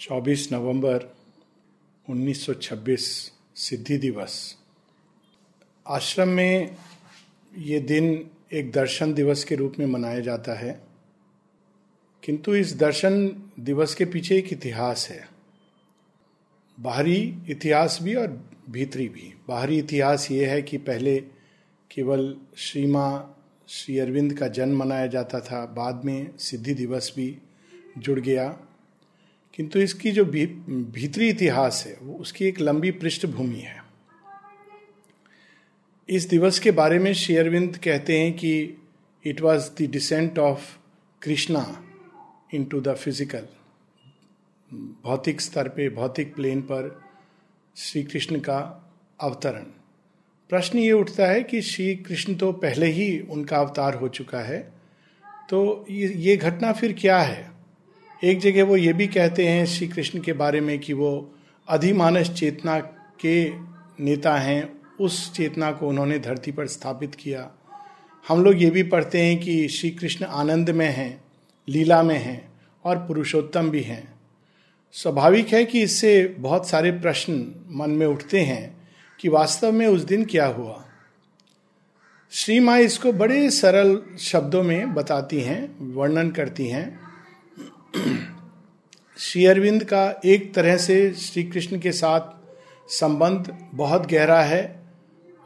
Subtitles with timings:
[0.00, 1.16] 24 नवंबर
[2.10, 4.56] 1926 सिद्धि दिवस।
[5.88, 6.76] आश्रम में
[7.58, 10.80] ये दिन एक दर्शन दिवस के रूप में मनाया जाता है।
[12.24, 15.28] किंतु इस दर्शन दिवस के पीछे एक इतिहास है।
[16.80, 21.20] बाहरी इतिहास भी और भीतरी भी। बाहरी इतिहास ये है कि पहले
[21.90, 23.34] केवल श्रीमा
[23.68, 27.38] श्री अरविंद का जन्म मनाया जाता था, बाद में सिद्धि दिवस भी
[27.98, 28.65] जुड़ गया।
[29.56, 33.84] किंतु इसकी जो भी, भीतरी इतिहास है वो उसकी एक लंबी पृष्ठभूमि है।
[36.08, 38.52] इस दिवस के बारे में श्री अरविंद कहते हैं कि
[39.24, 40.76] it was the descent of
[41.22, 41.64] Krishna
[42.64, 43.46] into the physical
[45.04, 47.02] भौतिक स्तर पे भौतिक प्लेन पर
[47.76, 48.58] श्री कृष्ण का
[49.20, 49.64] अवतरण।
[50.50, 54.60] प्रश्न ये उठता है कि श्री कृष्ण तो पहले ही उनका अवतार हो चुका है
[55.50, 57.55] तो ये घटना फिर क्या है?
[58.24, 61.34] एक जगह वो ये भी कहते हैं श्री कृष्ण के बारे में कि वो
[61.68, 62.80] अधिमानस चेतना
[63.24, 63.50] के
[64.04, 67.50] नेता हैं, उस चेतना को उन्होंने धरती पर स्थापित किया।
[68.28, 71.24] हम लोग ये भी पढ़ते हैं कि श्री कृष्ण आनंद में हैं,
[71.68, 72.48] लीला में हैं
[72.84, 74.14] और पुरुषोत्तम भी हैं।
[74.92, 78.88] स्वाभाविक है कि इससे बहुत सारे प्रश्न मन में उठते हैं
[79.20, 80.84] कि वास्तव में उस दिन क्या हुआ।
[82.30, 87.05] श्री माँ इसको बड़े सरल शब्दों में बताती हैं, वर्णन करती हैं।
[89.18, 92.20] श्री अरविंद का एक तरह से श्री कृष्ण के साथ
[92.88, 94.82] संबंध बहुत गहरा है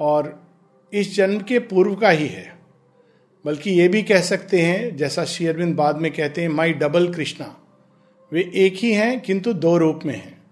[0.00, 0.46] और
[0.92, 2.58] इस जन्म के पूर्व का ही है।
[3.46, 7.14] बल्कि ये भी कह सकते हैं, जैसा श्री अरविंद बाद में कहते हैं माई डबल
[7.14, 7.56] कृष्णा।
[8.32, 10.42] वे एक ही हैं, किंतु दो रूप में हैं।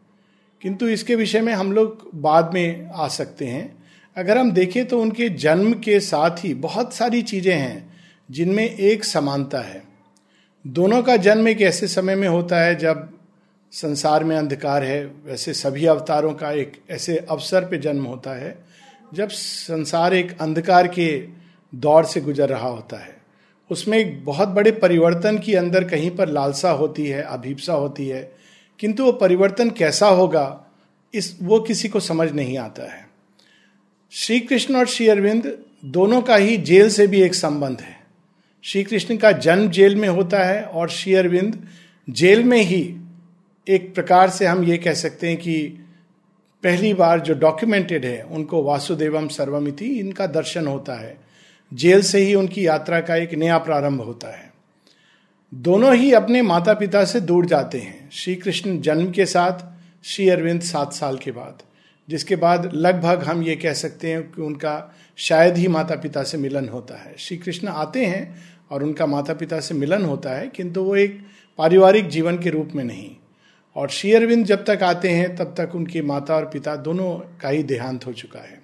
[0.62, 3.85] किंतु इसके विषय में हम लोग बाद में आ सकते हैं।
[4.17, 9.05] अगर हम देखें तो उनके जन्म के साथ ही बहुत सारी चीज़ें हैं, जिनमें एक
[9.05, 9.88] समानता है।
[10.67, 13.09] दोनों का जन्म एक ऐसे समय में होता है जब
[13.73, 18.65] संसार में अंधकार है, वैसे सभी अवतारों का एक ऐसे अवसर पे जन्म होता है,
[19.15, 21.28] जब संसार एक अंधकार के
[21.75, 23.16] दौर से गुजर रहा होता है।
[23.71, 28.33] उसमें एक बहुत बड़े परिवर्तन की अंदर कहीं पर लालसा होती है, अभीपसा होती है,
[28.78, 30.66] किंतु वो परिवर्तन कैसा होगा,
[31.15, 33.09] इस वो किसी को समझ नहीं आता है।
[34.10, 37.97] श्री कृष्ण और श्री अरविंद दोनों का ही जेल से भी एक संबंध है।
[38.63, 41.69] श्री कृष्ण का जन्म जेल में होता है और श्री अरविंद
[42.11, 42.97] जेल में ही
[43.69, 45.85] एक प्रकार से हम ये कह सकते हैं कि
[46.63, 51.17] पहली बार जो डॉक्यूमेंटेड है, उनको वासुदेवम सर्वमिति इनका दर्शन होता है।
[51.75, 54.53] जेल से ही उनकी यात्रा का एक नया प्रारंभ होता है।
[55.55, 59.59] दोनों ही अपने माता पिता से दूर जाते हैं। श्री कृष्ण जन्म के साथ,
[60.05, 61.59] श्री अरविंद सात साल के बाद।
[62.09, 66.39] जिसके बाद लगभग हम ये कह सकते हैं कि उनका शायद ही माता पिता से
[66.39, 70.49] मिलन होता है। श्री कृष्ण आते हैं और उनका माता पिता से मिलन होता है,
[70.49, 71.27] किंतु वो एक
[71.59, 73.11] पारिवारिक जीवन के रूप में नहीं।
[73.77, 77.49] और श्री अरविंद जब तक आते हैं, तब तक उनके माता और पिता दोनों का
[77.49, 78.62] ही देहांत हो चुका है।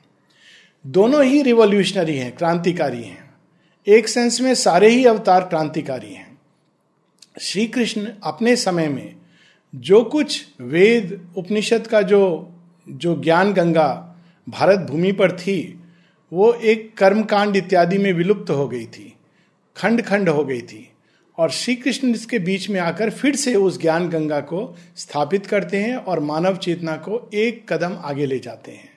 [0.87, 3.35] दोनों ही रिवोल्यूशनरी हैं, क्रांतिकारी हैं।
[3.87, 6.39] एक सेंस में सारे ही अवतार क्रांतिकारी हैं।
[7.41, 9.17] श्री कृष्ण अपने समय में
[9.75, 12.53] जो कुछ वेद, उपनिषद का जो
[12.89, 14.17] जो ज्ञान गंगा
[14.49, 15.81] भारत भूमि पर थी
[16.35, 19.13] वो एक कर्मकांड इत्यादि में विलुप्त हो गई थी
[19.77, 20.89] खंड खंड हो गई थी।
[21.39, 25.77] और श्री कृष्ण इसके बीच में आकर फिर से उस ज्ञान गंगा को स्थापित करते
[25.77, 28.91] हैं और मानव चेतना को एक कदम आगे ले जाते हैं।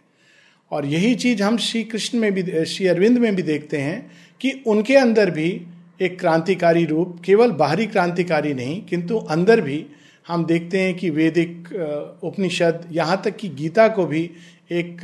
[0.72, 4.12] और यही चीज़ हम श्री कृष्ण में भी, श्री अरविंद में भी देखते हैं
[4.42, 5.50] कि उनके अंदर भी
[6.02, 9.86] एक क्रांतिकारी रूप, केवल बाहरी क्रांतिकारी नहीं, किंतु अंदर भी
[10.28, 11.74] हम देखते हैं कि वैदिक
[12.24, 14.30] उपनिषद, यहाँ तक कि गीता को भी
[14.72, 15.02] एक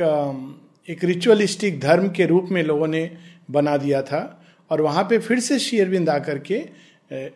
[0.89, 3.17] एक रिचुअलिस्टिक धर्म के रूप में लोगों ने
[3.51, 6.66] बना दिया था। और वहाँ पे फिर से श्री अरविंद आकर के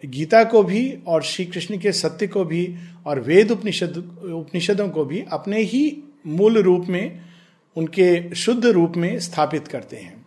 [0.06, 2.76] गीता को भी और श्री कृष्ण के सत्य को भी
[3.06, 3.98] और वेद उपनिषद,
[4.34, 7.22] उपनिषदों को भी अपने ही मूल रूप में,
[7.76, 10.26] उनके शुद्ध रूप में स्थापित करते हैं।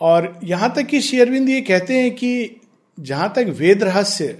[0.00, 2.60] और यहाँ तक कि शेयरविंद ये कहते हैं कि
[3.00, 4.38] जहाँ तक वेद रहस्य,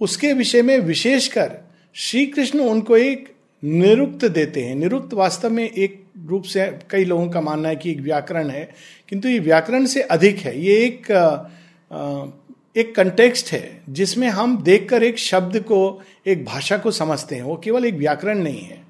[0.00, 1.58] उसके विषय में विशेषकर
[1.94, 3.34] श्री कृष्ण उनको एक
[3.64, 7.90] निरुक्त देते हैं। निरुक्त वास्तव में एक रूप से कई लोगों का मानना है कि
[7.90, 8.68] एक व्याकरण है,
[9.08, 11.12] किंतु ये व्याकरण से अधिक है। ये एक
[12.76, 17.56] एक कंटेक्स्ट है, जिसमें हम देखकर एक शब्द को, एक भाषा को समझते हैं। वो
[17.56, 18.84] केवल एक व्याकरण नहीं है।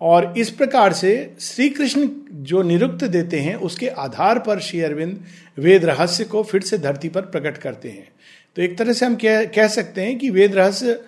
[0.00, 5.24] और इस प्रकार से श्री कृष्ण जो निरुक्त देते हैं, उसके आधार पर श्री अरविंद
[5.58, 8.08] वेद रहस्य को फिर से धरती पर प्रकट करते हैं।
[8.56, 10.98] तो एक तरह से हम कह कह सकते हैं कि Ved Rahasya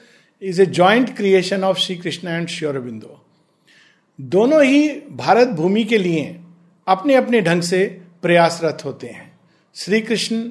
[0.42, 3.19] is a joint creation of Shri Krishna and Shri Aurobindo
[4.20, 6.40] दोनों ही भारत भूमि के लिए
[6.86, 7.84] अपने अपने ढंग से
[8.22, 9.38] प्रयासरत होते हैं।
[9.74, 10.50] श्री कृष्ण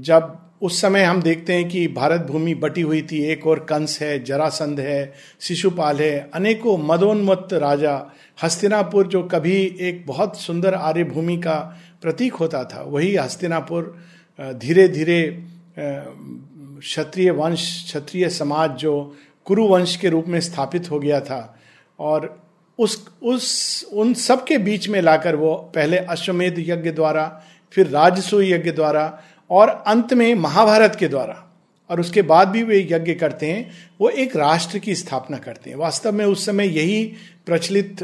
[0.00, 3.98] जब उस समय हम देखते हैं कि भारत भूमि बटी हुई थी, एक और कंस
[4.02, 8.12] है, जरासंध है, शिशुपाल है, अनेकों मदोन्मत्त राजा,
[8.42, 11.56] हस्तिनापुर जो कभी एक बहुत सुंदर आर्य भूमि का
[12.02, 13.96] प्रतीक होता था, वही हस्तिनापुर
[14.38, 15.44] धीरे धीरे
[15.78, 21.58] क्षत्रिय वंश, क्षत्रिय समाज जो कुरु वंश के रूप में स्थापित हो गया था।
[21.98, 22.43] और
[22.78, 27.42] उस उस, उन सब के बीच में लाकर वो पहले अश्वमेध यज्ञ द्वारा,
[27.72, 31.50] फिर राजसू यज्ञ द्वारा, और अंत में महाभारत के द्वारा।
[31.90, 35.76] और उसके बाद भी वे यज्ञ करते हैं, वो एक राष्ट्र की स्थापना करते हैं।
[35.76, 37.12] वास्तव में उस समय यही
[37.46, 38.02] प्रचलित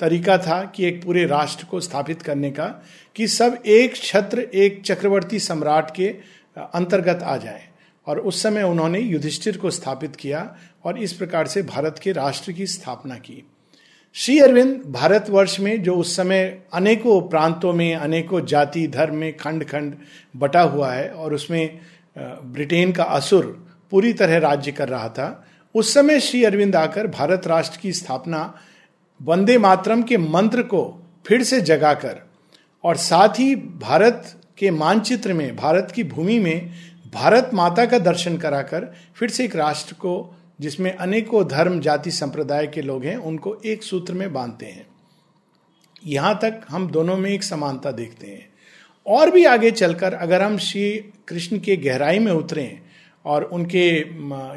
[0.00, 2.84] तरीका था कि एक पूरे राष्ट्र को स्थापित करने का,
[3.16, 6.08] कि सब एक छत्र, एक चक्रवर्ती सम्राट के
[6.58, 7.68] अंतर्गत आ जाए।
[8.06, 12.52] और उस समय उन्होंने युधिष्ठिर को स्थापित किया और इस प्रकार से भारत के राष्ट्र
[12.52, 13.48] की स्थापना की।
[14.20, 19.64] श्री अरविंद भारतवर्ष में जो उस समय अनेकों प्रांतों में, अनेकों जाति, धर्म में खंड
[19.64, 19.94] खंड
[20.36, 21.78] बटा हुआ है और उसमें
[22.18, 27.46] ब्रिटेन का असुर पूरी तरह राज्य कर रहा था, उस समय श्री अरविंद आकर भारत
[27.46, 28.54] राष्ट्र की स्थापना
[29.22, 32.16] वंदे मातरम के मंत्र को फिर से जगाकर
[32.84, 36.70] और साथ ही भारत के मानचित्र में, भारत की भूमि में
[37.14, 42.66] भारत माता का दर्शन कराकर फिर से एक राष्ट्र को जिसमें अनेकों धर्म, जाति, संप्रदाय
[42.66, 44.86] के लोग हैं, उनको एक सूत्र में बांधते हैं।
[46.06, 48.46] यहाँ तक हम दोनों में एक समानता देखते हैं।
[49.06, 50.90] और भी आगे चलकर अगर हम श्री
[51.28, 52.80] कृष्ण के गहराई में उतरें
[53.24, 54.04] और उनके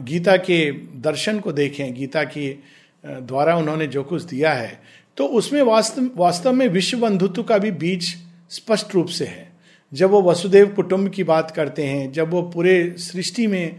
[0.03, 0.71] गीता के
[1.01, 2.56] दर्शन को देखें, गीता के
[3.03, 4.80] द्वारा उन्होंने जो कुछ दिया है
[5.18, 8.15] तो उसमें वास्तव वास्तव में विश्व बंधुत्व का भी बीज
[8.50, 9.50] स्पष्ट रूप से है।
[9.92, 13.75] जब वो वसुदेव कुटुंब की बात करते हैं, जब वो पूरे सृष्टि में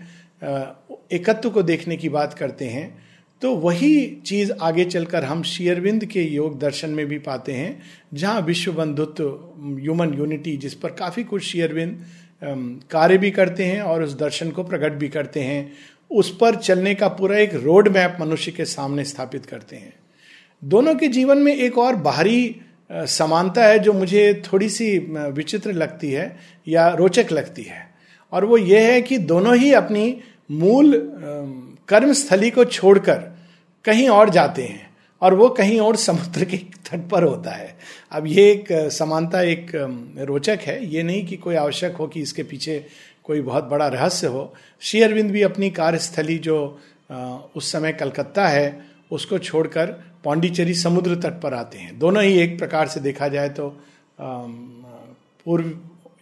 [1.13, 3.03] एकत्व को देखने की बात करते हैं
[3.43, 7.83] तो वही चीज़ आगे चलकर हम शेयरविंद के योग दर्शन में भी पाते हैं,
[8.15, 9.25] जहाँ विश्व बंधुत्व
[9.79, 12.05] ह्यूमन यूनिटी जिस पर काफ़ी कुछ शेयरविंद
[12.91, 15.73] कार्य भी करते हैं और उस दर्शन को प्रकट भी करते हैं,
[16.11, 19.93] उस पर चलने का पूरा एक रोड मैप मनुष्य के सामने स्थापित करते हैं।
[20.63, 22.57] दोनों के जीवन में एक और बाहरी
[22.91, 26.37] समानता है जो मुझे थोड़ी सी विचित्र लगती है
[26.69, 27.87] या रोचक लगती है,
[28.33, 30.21] और वो ये है कि दोनों ही अपनी
[30.53, 30.93] मूल
[31.89, 33.19] कर्म स्थली को छोड़कर
[33.85, 34.91] कहीं और जाते हैं
[35.23, 37.75] और वो कहीं और समुद्र के तट पर होता है।
[38.13, 39.71] अब ये एक समानता एक
[40.21, 42.85] रोचक है। ये नहीं कि कोई आवश्यक हो कि इसके पीछे
[43.25, 44.53] कोई बहुत बड़ा रहस्य हो।
[44.83, 46.59] श्री अरविंद भी अपनी कार्यस्थली जो
[47.57, 49.87] उस समय कलकत्ता है, उसको छोड़कर
[50.25, 53.69] पांडिचेरी समुद्र तट पर आते हैं। दोनों ही एक प्रकार से देखा जाए तो
[54.21, 55.71] पूर्व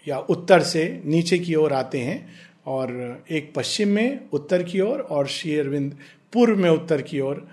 [0.06, 2.26] या उत्तर से नीचे की ओर आते हैं।
[2.66, 5.96] और एक पश्चिम में उत्तर की ओर और, श्री अरविंद
[6.32, 7.48] पूर्व में उत्तर की ओर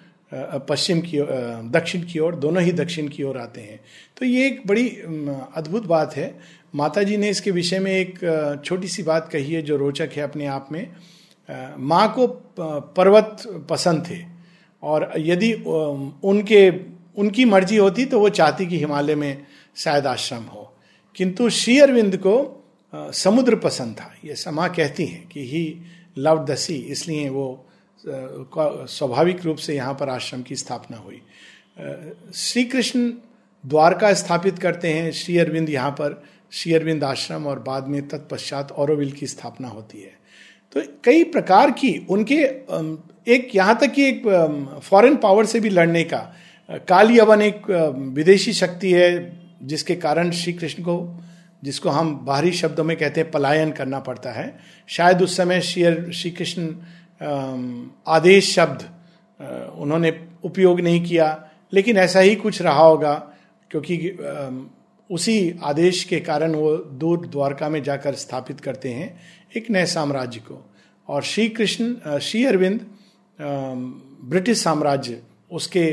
[0.70, 1.20] पश्चिम की
[1.70, 3.80] दक्षिण की ओर दोनों ही दक्षिण की ओर आते हैं।
[4.18, 4.88] तो ये एक बड़ी
[5.56, 6.40] अद्भुत बात है।
[6.76, 10.24] माता जी ने इसके विषय में एक छोटी सी बात कही है जो रोचक है
[10.24, 10.88] अपने आप में।
[11.78, 12.28] माँ को
[12.98, 14.20] पर्वत पसंद थे
[14.84, 16.70] और यदि उनके
[17.18, 19.46] उनकी मर्ज़ी होती तो वो चाहती कि हिमालय में
[19.76, 20.74] शायद आश्रम हो।
[21.16, 22.57] किंतु श्री अरविंद को
[22.94, 25.64] समुद्र पसंद था। ये समा कहती हैं कि ही
[26.18, 27.66] लव द सी इसलिए वो
[28.04, 31.22] स्वाभाविक रूप से यहाँ पर आश्रम की स्थापना हुई।
[32.36, 33.10] श्री कृष्ण
[33.64, 38.72] द्वारका स्थापित करते हैं, श्री अरविंद यहाँ पर, श्री अरविंद आश्रम और बाद में तत्पश्चात
[38.72, 40.16] औरविल की स्थापना होती है।
[40.76, 42.36] तो कई प्रकार की उनके
[43.28, 46.20] एक यहाँ तक कि एक फॉरेन पावर से भी लड़ने का
[46.90, 47.70] काली एक
[48.14, 50.98] विदेशी शक्ति है, जिसके कारण श्री कृष्ण को
[51.64, 56.12] जिसको हम बाहरी शब्दों में कहते हैं पलायन करना पड़ता है। शायद उस समय श्री
[56.14, 56.68] श्री कृष्ण
[58.08, 58.84] आदेश शब्द
[59.76, 60.12] उन्होंने
[60.44, 63.14] उपयोग नहीं किया, लेकिन ऐसा ही कुछ रहा होगा,
[63.72, 63.98] क्योंकि
[65.10, 69.20] उसी आदेश के कारण वो दूर द्वारका में जाकर स्थापित करते हैं
[69.58, 70.64] एक नए साम्राज्य को।
[71.08, 72.86] और श्री कृष्ण श्री अरविंद
[73.40, 75.22] ब्रिटिश साम्राज्य,
[75.52, 75.86] उसके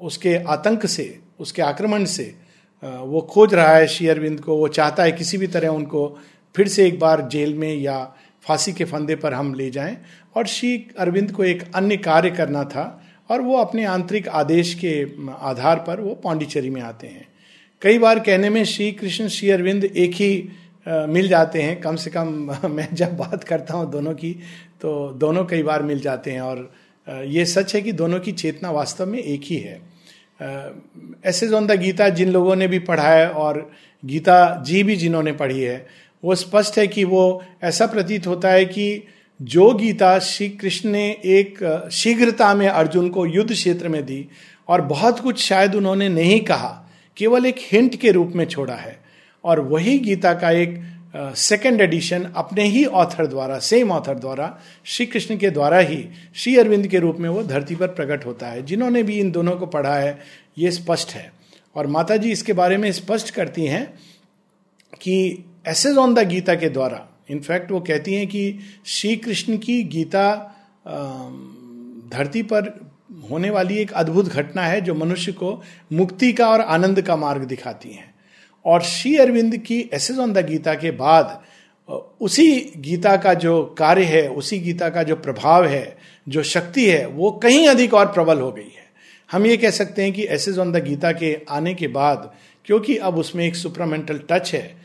[0.00, 2.34] उसके आतंक से, उसके आक्रमण से
[2.84, 6.18] वो खोज रहा है श्री अरविंद को, वो चाहता है किसी भी तरह उनको
[6.56, 9.96] फिर से एक बार जेल में या फांसी के फंदे पर हम ले जाएँ।
[10.36, 15.06] और श्री अरविंद को एक अन्य कार्य करना था और वो अपने आंतरिक आदेश के
[15.40, 17.28] आधार पर वो पांडिचेरी में आते हैं।
[17.82, 20.48] कई बार कहने में श्री कृष्ण, श्री अरविंद एक ही
[20.88, 24.32] मिल जाते हैं। कम से कम, मैं जब बात करता हूँ दोनों की
[24.80, 26.72] तो दोनों कई बार मिल जाते हैं और
[27.24, 29.91] ये सच है कि दोनों की चेतना वास्तव में एक ही है।
[31.24, 33.70] ऐसे ऑन द गीता जिन लोगों ने भी पढ़ा है और
[34.04, 35.86] गीता जी भी जिन्होंने पढ़ी है,
[36.24, 39.04] वो स्पष्ट है कि वो ऐसा प्रतीत होता है कि
[39.40, 44.26] जो गीता श्री कृष्ण ने एक शीघ्रता में अर्जुन को युद्ध क्षेत्र में दी
[44.68, 49.00] और बहुत कुछ शायद उन्होंने नहीं कहा, केवल एक हिंट के रूप में छोड़ा है।
[49.44, 50.78] और वही गीता का एक
[51.16, 56.56] सेकेंड एडिशन अपने ही ऑथर द्वारा सेम ऑथर द्वारा, श्री कृष्ण के द्वारा ही, श्री
[56.56, 59.66] अरविंद के रूप में वो धरती पर प्रकट होता है, जिन्होंने भी इन दोनों को
[59.66, 60.18] पढ़ा है,
[60.58, 61.32] ये स्पष्ट है।
[61.76, 63.94] और माता जी इसके बारे में स्पष्ट करती हैं
[65.00, 69.82] कि एसेज ऑन द गीता के द्वारा इनफैक्ट वो कहती हैं कि श्री कृष्ण की
[69.82, 70.34] गीता
[72.12, 72.90] धरती पर
[73.30, 77.42] होने वाली एक अद्भुत घटना है जो मनुष्य को मुक्ति का और आनंद का मार्ग
[77.42, 78.11] दिखाती है।
[78.64, 81.40] और श्री अरविंद की एसेज ऑन द गीता के बाद
[82.20, 87.06] उसी गीता का जो कार्य है, उसी गीता का जो प्रभाव है, जो शक्ति है,
[87.06, 88.90] वो कहीं अधिक और प्रबल हो गई है।
[89.30, 92.30] हम ये कह सकते हैं कि एसेज ऑन द गीता के आने के बाद,
[92.66, 94.80] क्योंकि अब उसमें एक सुपरामेंटल टच है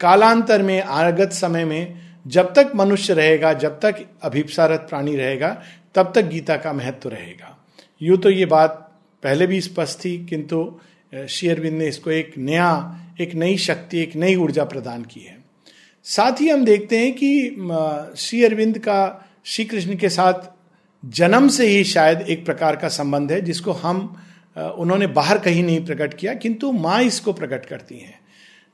[0.00, 5.50] कालांतर में, आगत समय में, जब तक मनुष्य रहेगा, जब तक अभिप्सारत प्राणी रहेगा,
[5.94, 7.56] तब तक गीता का महत्व रहेगा।
[8.00, 8.84] यूँ तो ये बात
[9.22, 10.80] पहले भी स्पष्ट थी, किंतु
[11.28, 12.70] शेयरविंद ने इसको एक नया
[13.20, 15.36] एक नई शक्ति, एक नई ऊर्जा प्रदान की है।
[16.06, 19.00] साथ ही हम देखते हैं कि श्री अरविंद का,
[19.44, 20.50] श्री कृष्ण के साथ
[21.02, 24.22] जन्म से ही शायद एक प्रकार का संबंध है, जिसको हम
[24.56, 28.18] उन्होंने बाहर कहीं नहीं प्रकट किया, किंतु माँ इसको प्रकट करती हैं।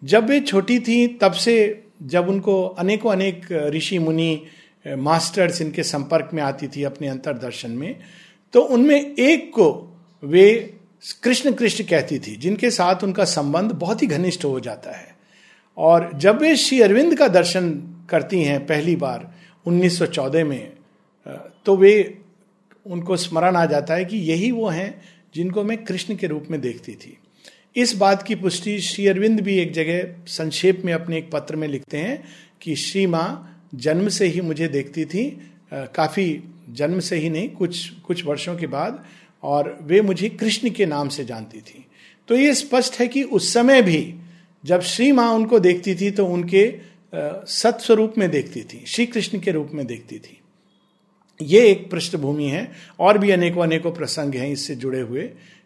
[0.03, 4.43] जब वे छोटी थी, तब से जब उनको अनेकों अनेक ऋषि मुनि
[4.87, 7.97] मास्टर्स इनके संपर्क में आती थी अपने अंतरदर्शन में
[8.55, 9.69] तो उनमें एक को
[10.23, 10.47] वे
[11.23, 15.15] कृष्ण कृष्ण कहती थी, जिनके साथ उनका संबंध बहुत ही घनिष्ठ हो जाता है।
[15.77, 17.71] और जब वे श्री अरविंद का दर्शन
[18.11, 19.33] करती हैं पहली बार
[19.67, 20.73] 1914 में
[21.67, 22.19] तो वे
[22.87, 25.03] उनको स्मरण आ जाता है कि यही वो हैं
[25.35, 27.17] जिनको मैं कृष्ण के रूप में देखती थी।
[27.77, 31.67] इस बात की पुष्टि श्री अरविंद भी एक जगह संक्षेप में अपने एक पत्र में
[31.69, 32.23] लिखते हैं
[32.63, 33.29] कि श्री माँ
[33.75, 35.25] जन्म से ही मुझे देखती थी
[35.73, 39.05] काफ़ी जन्म से ही नहीं, कुछ कुछ वर्षों के बाद
[39.45, 41.85] और वे मुझे कृष्ण के नाम से जानती थी।
[42.29, 44.15] तो ये स्पष्ट है कि उस समय भी
[44.65, 46.63] जब श्री माँ उनको देखती थी तो उनके
[47.15, 50.39] सत्स्वरूप में देखती थी, श्री कृष्ण के रूप में देखती थी।
[51.41, 52.71] ये एक पृष्ठभूमि है,
[53.01, 55.23] और भी अनेकों अनेकों प्रसंग हैं इससे जुड़े हुए।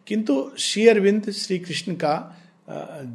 [0.06, 2.34] किंतु श्री अरविंद, श्री कृष्ण का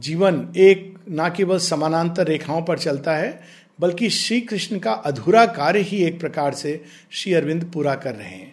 [0.01, 3.39] जीवन एक ना केवल समानांतर रेखाओं पर चलता है,
[3.79, 8.29] बल्कि श्री कृष्ण का अधूरा कार्य ही एक प्रकार से श्री अरविंद पूरा कर रहे
[8.29, 8.52] हैं।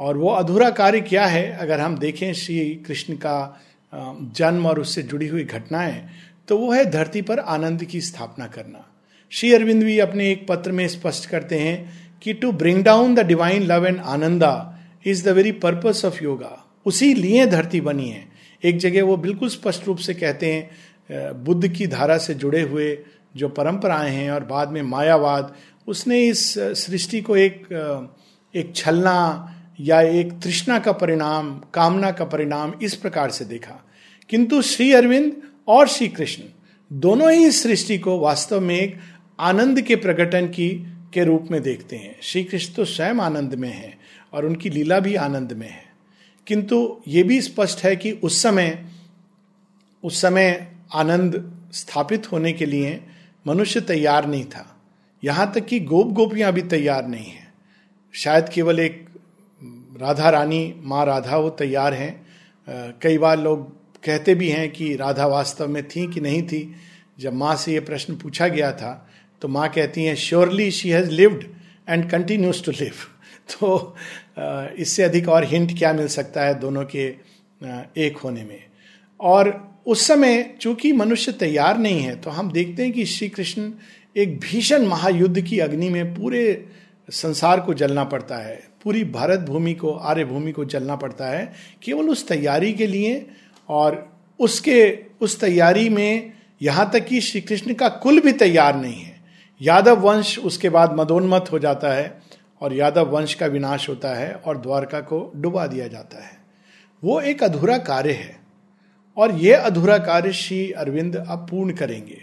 [0.00, 1.50] और वो अधूरा कार्य क्या है?
[1.52, 3.60] अगर हम देखें श्री कृष्ण का
[3.92, 6.08] जन्म और उससे जुड़ी हुई घटनाएँ
[6.48, 8.86] तो वो है धरती पर आनंद की स्थापना करना।
[9.32, 13.26] श्री अरविंद भी अपने एक पत्र में स्पष्ट करते हैं कि to bring down the
[13.26, 14.52] divine love and ananda
[15.06, 18.24] is the very purpose of yoga उसी लिए धरती बनी है।
[18.62, 22.96] एक जगह वो बिल्कुल स्पष्ट रूप से कहते हैं बुद्ध की धारा से जुड़े हुए
[23.36, 25.54] जो परंपराएँ हैं और बाद में मायावाद,
[25.88, 27.66] उसने इस सृष्टि को एक
[28.54, 29.16] एक छलना
[29.80, 33.86] या एक तृष्णा का परिणाम, कामना का परिणाम इस प्रकार से देखा।
[34.28, 36.42] किंतु श्री अरविंद और श्री कृष्ण
[36.92, 38.96] दोनों ही इस सृष्टि को वास्तव में एक
[39.40, 43.72] आनंद के प्रकटन की, के रूप में देखते हैं। श्री कृष्ण तो स्वयं आनंद में
[43.72, 43.98] है
[44.32, 45.84] और उनकी लीला भी आनंद में है।
[46.46, 48.84] किंतु ये भी स्पष्ट है कि उस समय
[50.04, 53.00] उस समय आनंद स्थापित होने के लिए
[53.46, 54.80] मनुष्य तैयार नहीं था।
[55.24, 57.52] यहाँ तक कि गोप गोपियाँ भी तैयार नहीं है।
[58.12, 59.09] शायद केवल एक
[60.00, 63.68] राधा रानी, माँ राधा वो तैयार हैं। कई बार लोग
[64.04, 66.62] कहते भी हैं कि राधा वास्तव में थी कि नहीं थी।
[67.18, 68.92] जब माँ से ये प्रश्न पूछा गया था
[69.42, 71.44] तो माँ कहती हैं surely she has lived
[71.88, 72.94] and continues to live
[73.50, 73.96] तो
[74.78, 77.06] इससे अधिक और हिंट क्या मिल सकता है दोनों के
[77.96, 78.62] एक होने में?
[79.20, 79.52] और
[79.86, 83.70] उस समय चूँकि मनुष्य तैयार नहीं है तो हम देखते हैं कि श्री कृष्ण
[84.16, 86.42] एक भीषण महायुद्ध की अग्नि में पूरे
[87.10, 91.52] संसार को जलना पड़ता है, पूरी भारत भूमि को, आर्य भूमि को जलना पड़ता है,
[91.82, 93.26] केवल उस तैयारी के लिए
[93.68, 99.00] और उसके, उस तैयारी में यहाँ तक कि श्री कृष्ण का कुल भी तैयार नहीं
[99.00, 99.20] है।
[99.62, 102.22] यादव वंश उसके बाद मदोन्मत हो जाता है
[102.60, 106.38] और यादव वंश का विनाश होता है और द्वारका को डुबा दिया जाता है।
[107.04, 108.40] वो एक अधूरा कार्य है
[109.16, 112.18] और यह अधूरा कार्य श्री अरविंद अब पूर्ण करेंगे।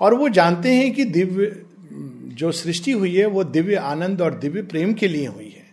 [0.00, 4.62] और वो जानते हैं कि दिव्य जो सृष्टि हुई है, वो दिव्य आनंद और दिव्य
[4.62, 5.68] प्रेम के लिए हुई है।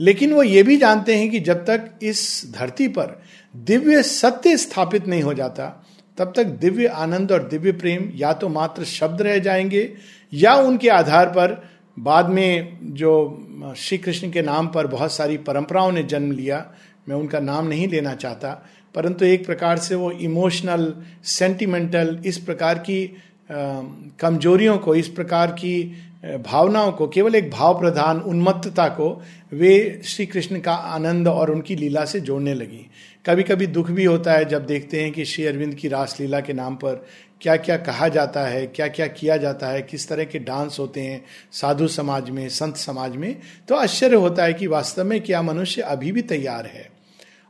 [0.00, 3.22] लेकिन वो ये भी जानते हैं कि जब तक इस धरती पर
[3.56, 5.86] दिव्य सत्य स्थापित नहीं हो जाता,
[6.18, 9.92] तब तक दिव्य आनंद और दिव्य प्रेम या तो मात्र शब्द रह जाएँगे,
[10.32, 11.62] या उनके आधार पर
[11.98, 16.74] बाद में जो श्री कृष्ण के नाम पर बहुत सारी परंपराओं ने जन्म लिया,
[17.08, 18.50] मैं उनका नाम नहीं लेना चाहता,
[18.94, 20.94] परंतु एक प्रकार से वो इमोशनल
[21.24, 23.16] सेंटिमेंटल इस प्रकार की
[23.50, 25.82] कमजोरियों को, इस प्रकार की
[26.24, 29.10] भावनाओं को, केवल एक भाव प्रधान उन्मत्तता को,
[29.52, 32.86] वे श्री कृष्ण का आनंद और उनकी लीला से जोड़ने लगी।
[33.26, 36.52] कभी कभी दुख भी होता है जब देखते हैं कि श्री अरविंद की रासलीला के
[36.52, 37.04] नाम पर
[37.40, 41.00] क्या क्या कहा जाता है क्या क्या किया जाता है, किस तरह के डांस होते
[41.00, 43.36] हैं साधु समाज में, संत समाज में
[43.68, 46.88] तो आश्चर्य होता है कि वास्तव में क्या मनुष्य अभी भी तैयार है।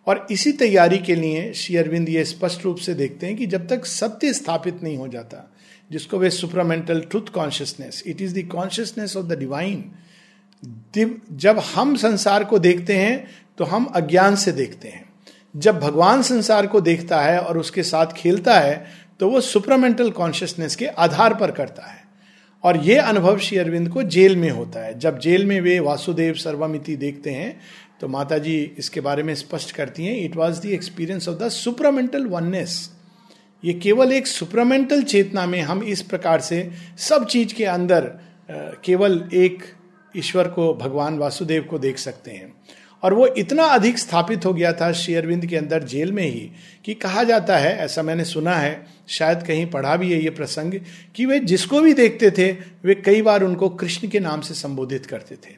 [0.07, 3.67] और इसी तैयारी के लिए श्री अरविंद ये स्पष्ट रूप से देखते हैं कि जब
[3.69, 5.51] तक सत्य स्थापित नहीं हो जाता
[5.91, 9.85] जिसको वे supramental truth consciousness it is the consciousness of the divine
[11.33, 13.26] जब हम संसार को देखते हैं
[13.59, 15.05] तो हम अज्ञान से देखते हैं।
[15.55, 18.87] जब भगवान संसार को देखता है और उसके साथ खेलता है
[19.21, 22.03] तो वो सुपरामेंटल कॉन्शियसनेस के आधार पर करता है।
[22.64, 26.35] और ये अनुभव श्री अरविंद को जेल में होता है। जब जेल में वे वासुदेव
[26.35, 27.61] सर्वमिति देखते हैं
[28.00, 31.49] तो माता जी इसके बारे में स्पष्ट करती हैं। It was the experience of the
[31.49, 32.91] supramental oneness
[33.64, 38.11] ये केवल एक सुपरामेंटल चेतना में हम इस प्रकार से सब चीज़ के अंदर
[38.85, 39.64] केवल एक
[40.16, 42.52] ईश्वर को, भगवान वासुदेव को देख सकते हैं।
[43.02, 46.50] और वो इतना अधिक स्थापित हो गया था श्री अरविंद के अंदर जेल में ही
[46.85, 50.73] कि कहा जाता है, ऐसा मैंने सुना है, शायद कहीं पढ़ा भी है ये प्रसंग,
[51.14, 52.52] कि वे जिसको भी देखते थे,
[52.85, 55.56] वे कई बार उनको कृष्ण के नाम से संबोधित करते थे।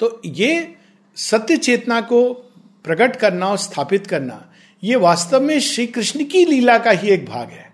[0.00, 0.74] तो ये
[1.16, 2.32] सत्य चेतना को
[2.84, 4.52] प्रकट करना और स्थापित करना
[4.86, 7.72] ये वास्तव में श्री कृष्ण की लीला का ही एक भाग है।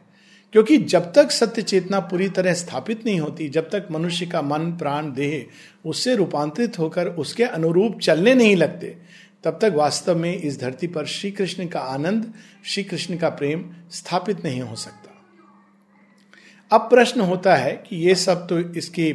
[0.53, 4.59] क्योंकि जब तक सत्य चेतना पूरी तरह स्थापित नहीं होती, जब तक मनुष्य का मन,
[4.59, 5.47] प्राण, देह
[5.89, 8.97] उससे रूपांतरित होकर उसके अनुरूप चलने नहीं लगते,
[9.45, 13.73] तब तक वास्तव में इस धरती पर श्री कृष्ण का आनंद श्री कृष्ण का प्रेम
[13.91, 15.25] स्थापित नहीं हो सकता।
[16.73, 19.13] अब प्रश्न होता है कि ये सब तो इसकी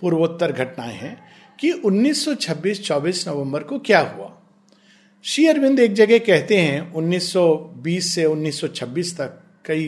[0.00, 1.22] पूर्वोत्तर घटनाएँ हैं
[1.60, 4.36] कि 1926-24 नवंबर को क्या हुआ?
[5.24, 9.84] श्री अरविंद एक जगह कहते हैं 1920 से 1926 तक कई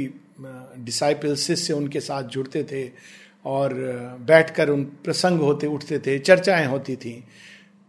[0.78, 2.82] डिसाइपल से उनके साथ जुड़ते थे
[3.44, 3.74] और
[4.20, 7.12] बैठकर उन प्रसंग होते, उठते थे, चर्चाएँ होती थी।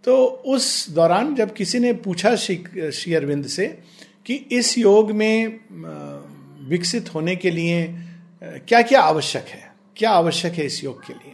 [0.04, 3.68] तो उस दौरान जब किसी ने पूछा श्री श्री अरविंद से
[4.26, 5.60] कि इस योग में
[6.70, 7.86] विकसित होने के लिए
[8.68, 11.34] क्या क्या आवश्यक है, क्या आवश्यक है इस योग के लिए?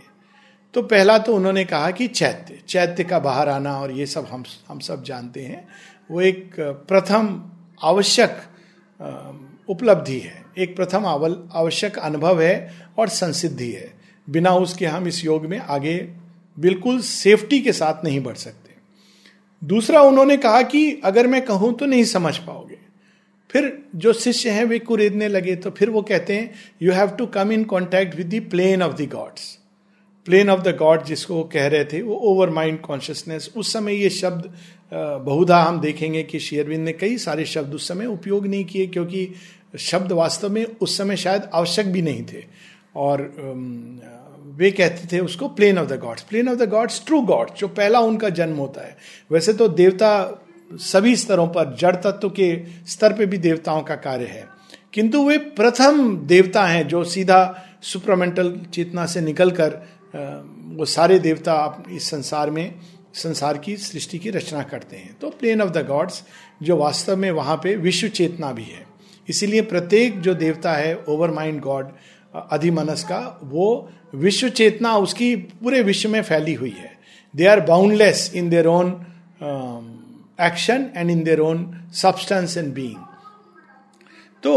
[0.73, 4.43] तो पहला तो उन्होंने कहा कि चैत्य चैत्य का बाहर आना और ये सब हम
[4.67, 5.67] हम सब जानते हैं।
[6.09, 7.41] वो एक प्रथम
[7.81, 8.41] आवश्यक
[9.69, 13.93] उपलब्धि है। एक प्रथम आवश्यक अनुभव है और संसिद्धि है।
[14.27, 15.97] बिना उसके हम इस योग में आगे
[16.57, 18.73] बिल्कुल सेफ्टी के साथ नहीं बढ़ सकते।
[19.61, 22.77] दूसरा, उन्होंने कहा कि अगर मैं कहूँ तो नहीं समझ पाओगे।
[23.49, 27.25] फिर जो शिष्य हैं, वे कुरेदने लगे तो फिर वो कहते हैं you have to
[27.27, 29.58] come in contact with the plane of the gods
[30.25, 33.95] plane of the god जिसको वो कह रहे थे, वो ओवर माइंड कॉन्शियसनेस उस समय
[33.95, 34.51] ये शब्द
[34.93, 39.27] बहुधा हम देखेंगे कि शेयरविंद ने कई सारे शब्द उस समय उपयोग नहीं किए, क्योंकि
[39.79, 42.43] शब्द वास्तव में उस समय शायद आवश्यक भी नहीं थे।
[42.95, 43.21] और
[44.57, 47.67] वे कहते थे उसको plane of the gods plane of the gods true god जो
[47.69, 48.97] पहला उनका जन्म होता है।
[49.31, 52.55] वैसे तो देवता सभी स्तरों पर, जड़ तत्व के
[52.87, 54.47] स्तर पे भी देवताओं का कार्य है।
[54.93, 57.41] किंतु वे प्रथम देवता हैं जो सीधा
[57.83, 59.81] सुप्रमेंटल चेतना से निकलकर
[60.13, 62.75] वो सारे देवता आप इस संसार में,
[63.13, 66.23] संसार की सृष्टि की रचना करते हैं। तो प्लेन ऑफ़ द गॉड्स,
[66.63, 68.85] जो वास्तव में वहाँ पे विश्व चेतना भी है।
[69.27, 71.91] इसीलिए प्रत्येक जो देवता है ओवर माइंड गॉड
[72.51, 76.91] अधिमनस का वो विश्व चेतना उसकी पूरे विश्व में फैली हुई है।
[77.33, 78.89] They are boundless in their own
[80.41, 83.03] action and in their own substance and being
[84.43, 84.53] तो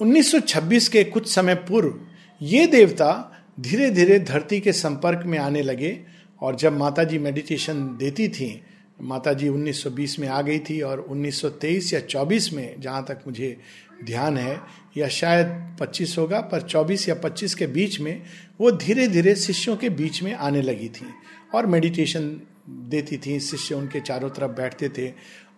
[0.00, 1.94] 1926 के कुछ समय पूर्व,
[2.40, 6.00] ये देवता धीरे धीरे धरती के संपर्क में आने लगे
[6.40, 8.62] और जब माता जी मेडिटेशन देती थी
[9.02, 13.58] माता जी 1920 में आ गई थी और 1923 या 24 में, जहाँ तक मुझे
[14.04, 14.60] ध्यान है,
[14.96, 18.22] या शायद 25 होगा, पर 24 या 25 के बीच में,
[18.60, 21.06] वो धीरे धीरे शिष्यों के बीच में आने लगी थी
[21.54, 25.12] और मेडिटेशन देती थी, शिष्य उनके चारों तरफ़ बैठते थे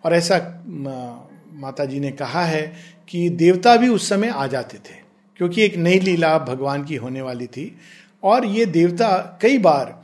[0.05, 0.63] और ऐसा
[1.53, 2.73] माता जी ने कहा है
[3.09, 5.04] कि देवता भी उस समय आ जाते थे।
[5.39, 7.75] क्योंकि एक नई लीला भगवान की होने वाली थी।
[8.23, 10.03] और ये देवता कई बार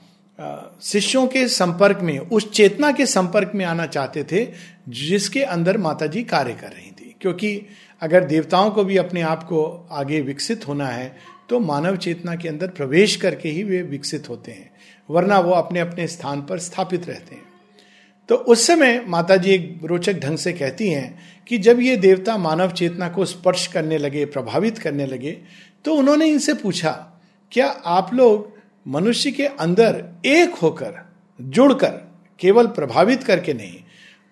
[0.81, 4.47] शिष्यों के संपर्क में, उस चेतना के संपर्क में आना चाहते थे,
[4.89, 7.61] जिसके अंदर माता जी कार्य कर रही थी। क्योंकि
[8.01, 11.15] अगर देवताओं को भी अपने आप को आगे विकसित होना है
[11.49, 14.69] तो मानव चेतना के अंदर प्रवेश करके ही वे विकसित होते हैं,
[15.09, 17.50] वरना वो अपने अपने स्थान पर स्थापित रहते हैं।
[18.31, 22.37] तो उस समय माता जी एक रोचक ढंग से कहती हैं कि जब ये देवता
[22.37, 25.31] मानव चेतना को स्पर्श करने लगे, प्रभावित करने लगे
[25.85, 26.91] तो उन्होंने इनसे पूछा,
[27.51, 28.51] क्या आप लोग
[28.87, 30.93] मनुष्य के अंदर एक होकर,
[31.39, 31.99] जुड़कर,
[32.39, 33.77] केवल प्रभावित करके नहीं,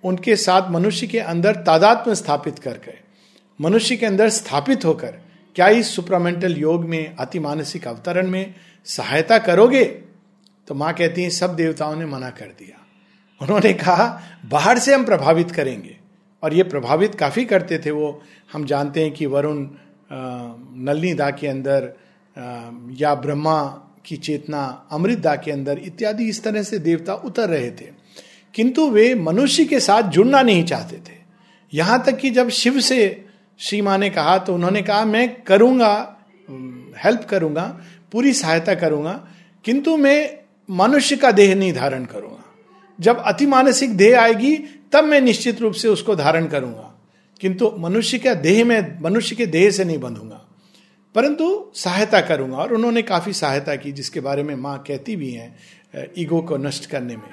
[0.04, 2.94] उनके साथ मनुष्य के अंदर तादात्म स्थापित करके
[3.60, 5.20] मनुष्य के अंदर स्थापित होकर
[5.56, 8.54] क्या इस सुप्रामेंटल योग में, अति मानसिक अवतरण में
[8.86, 9.84] सहायता करोगे?
[10.68, 12.79] तो माँ कहती है, सब देवताओं ने मना कर दिया।
[13.42, 15.98] उन्होंने कहा, बाहर से हम प्रभावित करेंगे।
[16.44, 18.22] और ये प्रभावित काफ़ी करते थे वो।
[18.54, 19.68] हम जानते हैं कि वरुण
[20.12, 21.94] नलनी दा के अंदर
[22.92, 23.62] या ब्रह्मा
[24.06, 27.88] की चेतना अमृत दा के अंदर इत्यादि इस तरह से देवता उतर रहे थे।
[28.56, 31.18] किंतु वे मनुष्य के साथ जुड़ना नहीं चाहते थे।
[31.74, 33.26] यहाँ तक कि जब शिव से
[33.60, 36.18] श्री माँ ने कहा तो उन्होंने कहा, मैं करूँगा,
[36.98, 37.64] हेल्प करूँगा,
[38.12, 39.28] पूरी सहायता करूँगा,
[39.66, 42.49] किंतु मैं मनुष्य का देह नहीं धारण करूँगा।
[43.00, 44.58] जब अति मानसिक देह आएगी,
[44.92, 46.96] तब मैं निश्चित रूप से उसको धारण करूँगा।
[47.42, 50.46] किंतु मनुष्य का देह में, मनुष्य के देह से नहीं बंधूँगा।
[51.16, 55.60] परंतु सहायता करूँगा, और उन्होंने काफ़ी सहायता की, जिसके बारे में माँ कहती भी हैं
[56.18, 57.30] ईगो को नष्ट करने में।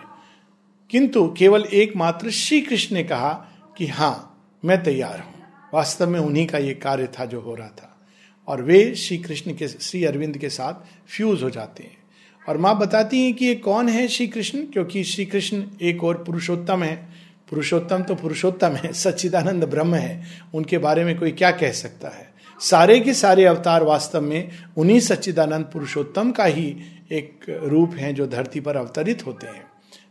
[0.91, 5.35] किंतु केवल एकमात्र श्री कृष्ण ने कहा कि हाँ मैं तैयार हूँ।
[5.75, 8.01] वास्तव में उन्हीं का ये कार्य था जो हो रहा था।
[8.49, 10.75] और वे श्री कृष्ण के, श्री अरविंद के साथ
[11.17, 11.97] फ्यूज हो जाते हैं।
[12.49, 16.25] और माँ बताती हैं कि ये कौन है श्री कृष्ण क्योंकि श्री कृष्ण एक और
[16.25, 16.97] पुरुषोत्तम है।
[17.51, 22.33] पुरुषोत्तम तो पुरुषोत्तम है, सच्चिदानंद ब्रह्म है। उनके बारे में कोई क्या कह सकता है?
[22.61, 26.77] सारे के सारे अवतार वास्तव में उन्हीं सच्चिदानंद पुरुषोत्तम का ही
[27.13, 29.65] एक रूप है जो धरती पर अवतरित होते हैं।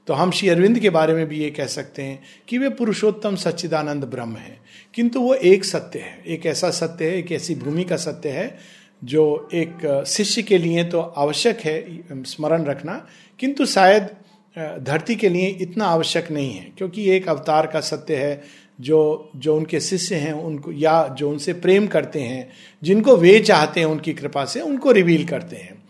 [0.08, 3.36] तो हम श्री अरविंद के बारे में भी ये कह सकते हैं कि वे पुरुषोत्तम,
[3.36, 4.58] सच्चिदानंद ब्रह्म है।
[4.94, 8.58] किंतु वो एक सत्य है। एक ऐसा सत्य है, एक ऐसी भूमि का सत्य है
[9.06, 13.06] जो एक शिष्य के लिए तो आवश्यक है स्मरण रखना,
[13.40, 14.10] किंतु शायद
[14.58, 18.42] धरती के लिए इतना आवश्यक नहीं है, क्योंकि एक अवतार का सत्य है,
[18.82, 22.48] जो जो उनके शिष्य हैं, उनको, या जो उनसे प्रेम करते हैं,
[22.84, 25.84] जिनको वे चाहते हैं उनकी कृपा से, उनको रिवील करते हैं।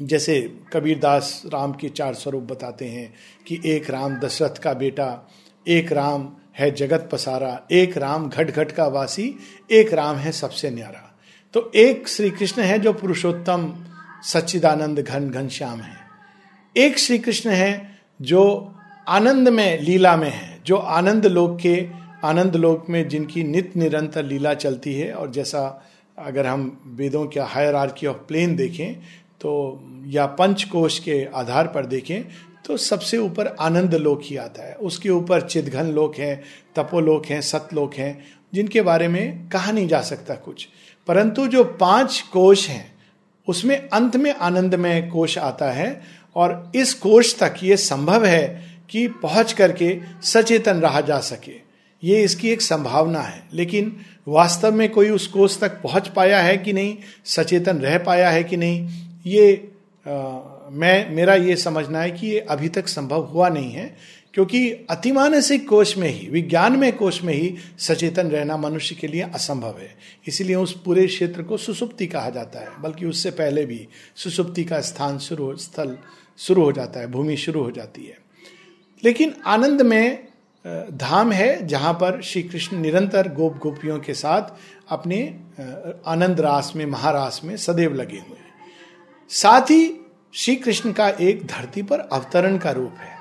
[0.00, 0.40] जैसे
[0.72, 3.12] कबीरदास राम के चार स्वरूप बताते हैं
[3.46, 5.28] कि एक राम दशरथ का बेटा,
[5.66, 9.34] एक राम है जगत पसारा, एक राम घट घट का वासी,
[9.70, 11.05] एक राम है सबसे न्यारा।
[11.56, 13.74] तो एक श्री कृष्ण है जो पुरुषोत्तम
[14.22, 15.96] सच्चिदानंद घन घन श्याम है।
[16.76, 18.42] एक श्री कृष्ण है जो
[19.08, 21.88] आनंद में, लीला में है, जो आनंद लोक के,
[22.24, 25.82] आनंद लोक में जिनकी नित निरंतर लीला चलती है और जैसा
[26.18, 28.94] अगर हम वेदों के हायर आर्की ऑफ़ प्लेन देखें
[29.40, 32.22] तो या पंचकोश के आधार पर देखें
[32.66, 36.42] तो सबसे ऊपर आनंद लोक ही आता है। उसके ऊपर चिदघन लोक है,
[36.76, 40.68] तपोलोक हैं, सतलोक हैं, जिनके बारे में कहा नहीं जा सकता कुछ।
[41.06, 42.94] परंतु जो पाँच कोश हैं
[43.48, 46.02] उसमें अंत में आनंदमय कोश आता है
[46.36, 48.46] और इस कोश तक ये संभव है
[48.90, 51.52] कि पहुँच करके सचेतन रहा जा सके।
[52.02, 53.96] ये इसकी एक संभावना है लेकिन
[54.28, 58.44] वास्तव में कोई उस कोष तक पहुँच पाया है कि नहीं सचेतन रह पाया है
[58.44, 58.88] कि नहीं
[59.26, 59.72] ये
[60.06, 60.40] आ,
[60.70, 63.96] मैं मेरा ये समझना है कि ये अभी तक संभव हुआ नहीं है।
[64.36, 69.22] क्योंकि अतिमानसिक कोष में ही, विज्ञान में कोष में ही सचेतन रहना मनुष्य के लिए
[69.22, 69.96] असंभव है।
[70.26, 74.80] इसीलिए उस पूरे क्षेत्र को सुसुप्ति कहा जाता है, बल्कि उससे पहले भी सुसुप्ति का
[74.80, 75.98] स्थान शुरू स्थल
[76.38, 78.18] शुरू हो जाता है, भूमि शुरू हो जाती है।
[79.04, 80.28] लेकिन आनंद में
[80.92, 84.42] धाम है जहाँ पर श्री कृष्ण निरंतर गोप गोपियों के साथ
[84.88, 85.40] अपने
[86.06, 88.54] आनंद रास में, महारास में सदैव लगे हुए हैं।
[89.28, 93.15] साथ ही श्री कृष्ण का एक धरती पर अवतरण का रूप है।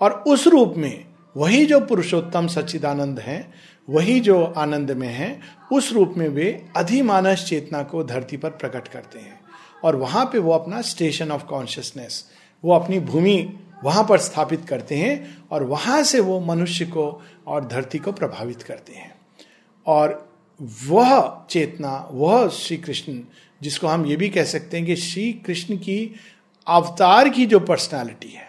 [0.00, 1.04] और उस रूप में
[1.36, 3.54] वही जो पुरुषोत्तम सच्चिदानंद हैं,
[3.90, 5.40] वही जो आनंद में है,
[5.72, 9.40] उस रूप में वे अधिमानस चेतना को धरती पर प्रकट करते हैं।
[9.84, 12.24] और वहाँ पे वो अपना स्टेशन ऑफ़ कॉन्शियसनेस
[12.64, 17.68] वो अपनी भूमि वहाँ पर स्थापित करते हैं और वहाँ से वो मनुष्य को और
[17.68, 19.14] धरती को प्रभावित करते हैं।
[19.86, 20.34] और
[20.88, 23.20] वह चेतना, वह श्री कृष्ण
[23.62, 26.14] जिसको हम ये भी कह सकते हैं कि श्री कृष्ण की
[26.66, 28.43] अवतार की जो पर्सनालिटी है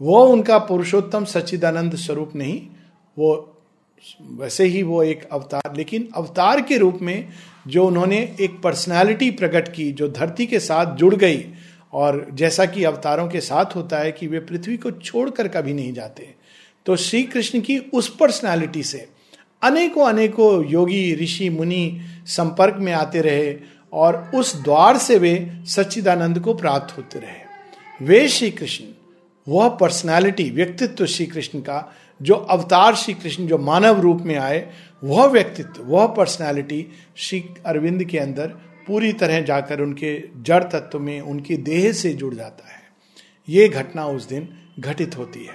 [0.00, 2.60] वो उनका पुरुषोत्तम सच्चिदानंद स्वरूप नहीं,
[3.16, 3.56] वो
[4.20, 7.28] वैसे ही वो एक अवतार, लेकिन अवतार के रूप में
[7.66, 11.44] जो उन्होंने एक पर्सनालिटी प्रकट की, जो धरती के साथ जुड़ गई,
[11.92, 15.92] और जैसा कि अवतारों के साथ होता है कि वे पृथ्वी को छोड़कर कभी नहीं
[15.92, 16.34] जाते
[16.86, 19.08] तो श्री कृष्ण की उस पर्सनालिटी से
[19.62, 23.54] अनेकों अनेकों योगी, ऋषि, मुनि संपर्क में आते रहे,
[23.92, 25.34] और उस द्वार से वे
[25.66, 28.84] सच्चिदानंद को प्राप्त होते रहे। वे श्री कृष्ण
[29.50, 34.66] वह पर्सनालिटी व्यक्तित्व श्री कृष्ण का, जो अवतार श्री कृष्ण, जो मानव रूप में आए,
[35.04, 36.86] वह व्यक्तित्व, वह पर्सनालिटी
[37.16, 38.46] श्री अरविंद के अंदर
[38.86, 42.78] पूरी तरह जाकर उनके जड़ तत्व में, उनकी देह से जुड़ जाता है।
[43.48, 45.54] ये घटना उस दिन घटित होती है।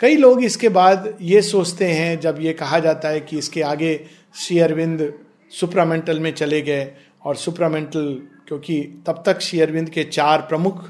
[0.00, 3.94] कई लोग इसके बाद ये सोचते हैं, जब ये कहा जाता है कि इसके आगे
[4.34, 5.12] श्री अरविंद
[5.52, 6.90] सुप्रामेंटल में चले गए,
[7.24, 10.84] और सुप्रामेंटल क्योंकि तब तक श्री अरविंद के चार प्रमुख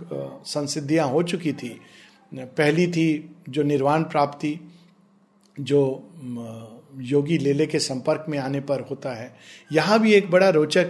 [0.47, 1.81] संसिद्धियाँ हो चुकी थी।
[2.35, 4.61] पहली थी जो निर्वाण प्राप्ति,
[5.61, 6.11] जो
[7.01, 9.37] योगी लेले के संपर्क में आने पर होता है।
[9.73, 10.89] यहाँ भी एक बड़ा रोचक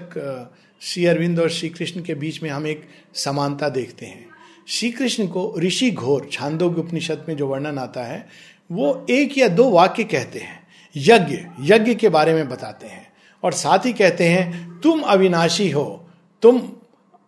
[0.81, 2.83] श्री अरविंद और श्री कृष्ण के बीच में हम एक
[3.15, 4.27] समानता देखते हैं।
[4.69, 8.29] श्री कृष्ण को ऋषि घोर, छांदोग्य उपनिषद में जो वर्णन आता है,
[8.73, 13.53] वो एक या दो वाक्य कहते हैं। यज्ञ यज्ञ के बारे में बताते हैं। और
[13.53, 16.09] साथ ही कहते हैं, तुम अविनाशी हो,
[16.43, 16.73] तुम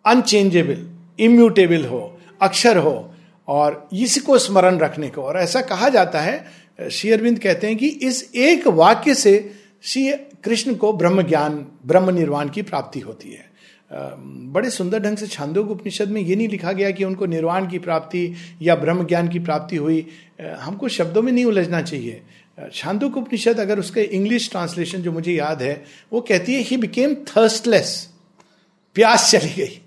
[0.06, 0.90] अनचेंजेबल,
[1.24, 3.09] इम्यूटेबल हो, अक्षर हो
[3.50, 6.44] और इसको स्मरण रखने को। और ऐसा कहा जाता है,
[6.90, 10.10] श्री अरविंद कहते हैं कि इस एक वाक्य से श्री
[10.44, 13.48] कृष्ण को ब्रह्म ज्ञान, ब्रह्म निर्वाण की प्राप्ति होती है।
[14.52, 17.78] बड़े सुंदर ढंग से छांदोग उपनिषद में ये नहीं लिखा गया कि उनको निर्वाण की
[17.78, 20.06] प्राप्ति या ब्रह्म ज्ञान की प्राप्ति हुई।
[20.40, 22.22] हमको शब्दों में नहीं उलझना चाहिए।
[22.74, 27.14] छांदोक उपनिषद अगर उसके इंग्लिश ट्रांसलेशन जो मुझे याद है, वो कहती है ही बिकेम
[27.14, 28.08] थर्स्टलेस
[28.94, 29.79] प्यास चली गई।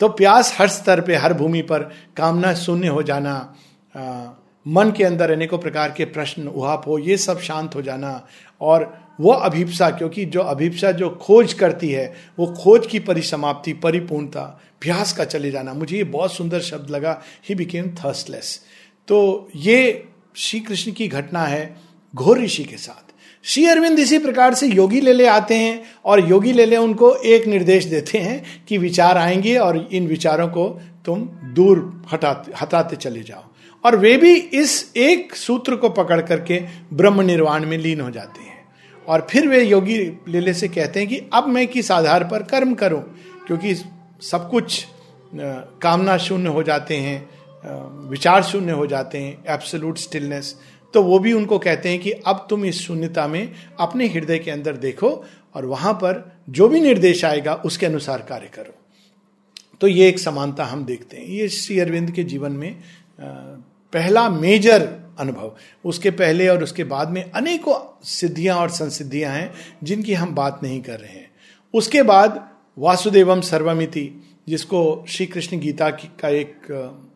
[0.00, 1.82] तो प्यास हर स्तर पे हर भूमि पर
[2.16, 3.54] कामना शून्य हो जाना
[3.96, 4.28] आ,
[4.66, 8.26] मन के अंदर अनेकों प्रकार के प्रश्न उहाप हो ये सब शांत हो जाना
[8.60, 8.84] और
[9.20, 14.42] वो अभिप्सा क्योंकि जो अभिप्सा जो खोज करती है वो खोज की परिसमाप्ति परिपूर्णता
[14.80, 18.60] प्यास का चले जाना। मुझे ये बहुत सुंदर शब्द लगा ही बिकेम थर्सलेस
[19.08, 21.76] तो ये श्री कृष्ण की घटना है
[22.14, 23.05] घोर ऋषि के साथ।
[23.46, 27.14] श्री अरविंद इसी प्रकार से योगी ले ले आते हैं और योगी ले ले उनको
[27.14, 30.68] एक निर्देश देते हैं कि विचार आएँगे और इन विचारों को
[31.04, 31.20] तुम
[31.54, 33.44] दूर हटाते हटाते चले जाओ।
[33.84, 36.60] और वे भी इस एक सूत्र को पकड़ करके
[36.92, 38.64] ब्रह्म निर्वाण में लीन हो जाते हैं।
[39.08, 42.74] और फिर वे योगी लेले से कहते हैं कि अब मैं किस आधार पर कर्म
[42.74, 43.02] करूँ?
[43.46, 43.74] क्योंकि
[44.22, 44.86] सब कुछ
[45.82, 47.28] कामना शून्य हो जाते हैं
[48.10, 50.54] विचार शून्य हो जाते हैं एब्सोलूट स्टिलनेस
[50.94, 54.50] तो वो भी उनको कहते हैं कि अब तुम इस शून्यता में अपने हृदय के
[54.50, 55.10] अंदर देखो
[55.54, 58.74] और वहाँ पर जो भी निर्देश आएगा उसके अनुसार कार्य करो।
[59.80, 62.76] तो ये एक समानता हम देखते हैं। ये श्री अरविंद के जीवन में
[63.20, 64.82] पहला मेजर
[65.18, 70.60] अनुभव। उसके पहले और उसके बाद में अनेकों सिद्धियाँ और संसिद्धियाँ हैं जिनकी हम बात
[70.62, 71.30] नहीं कर रहे हैं।
[71.74, 74.10] उसके बाद वासुदेवम सर्वमिति,
[74.48, 76.66] जिसको श्री कृष्ण गीता की एक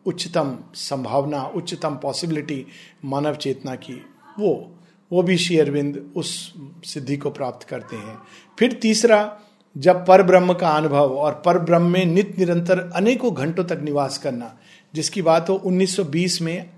[0.05, 2.65] उच्चतम संभावना, उच्चतम पॉसिबिलिटी
[3.05, 4.01] मानव चेतना की,
[4.39, 4.77] वो
[5.11, 6.53] वो भी श्री अरविंद उस
[6.85, 8.17] सिद्धि को प्राप्त करते हैं।
[8.59, 9.39] फिर तीसरा,
[9.77, 14.17] जब पर ब्रह्म का अनुभव और पर ब्रह्म में नित्य निरंतर अनेकों घंटों तक निवास
[14.17, 14.57] करना,
[14.93, 16.69] जिसकी बात वो 1920 में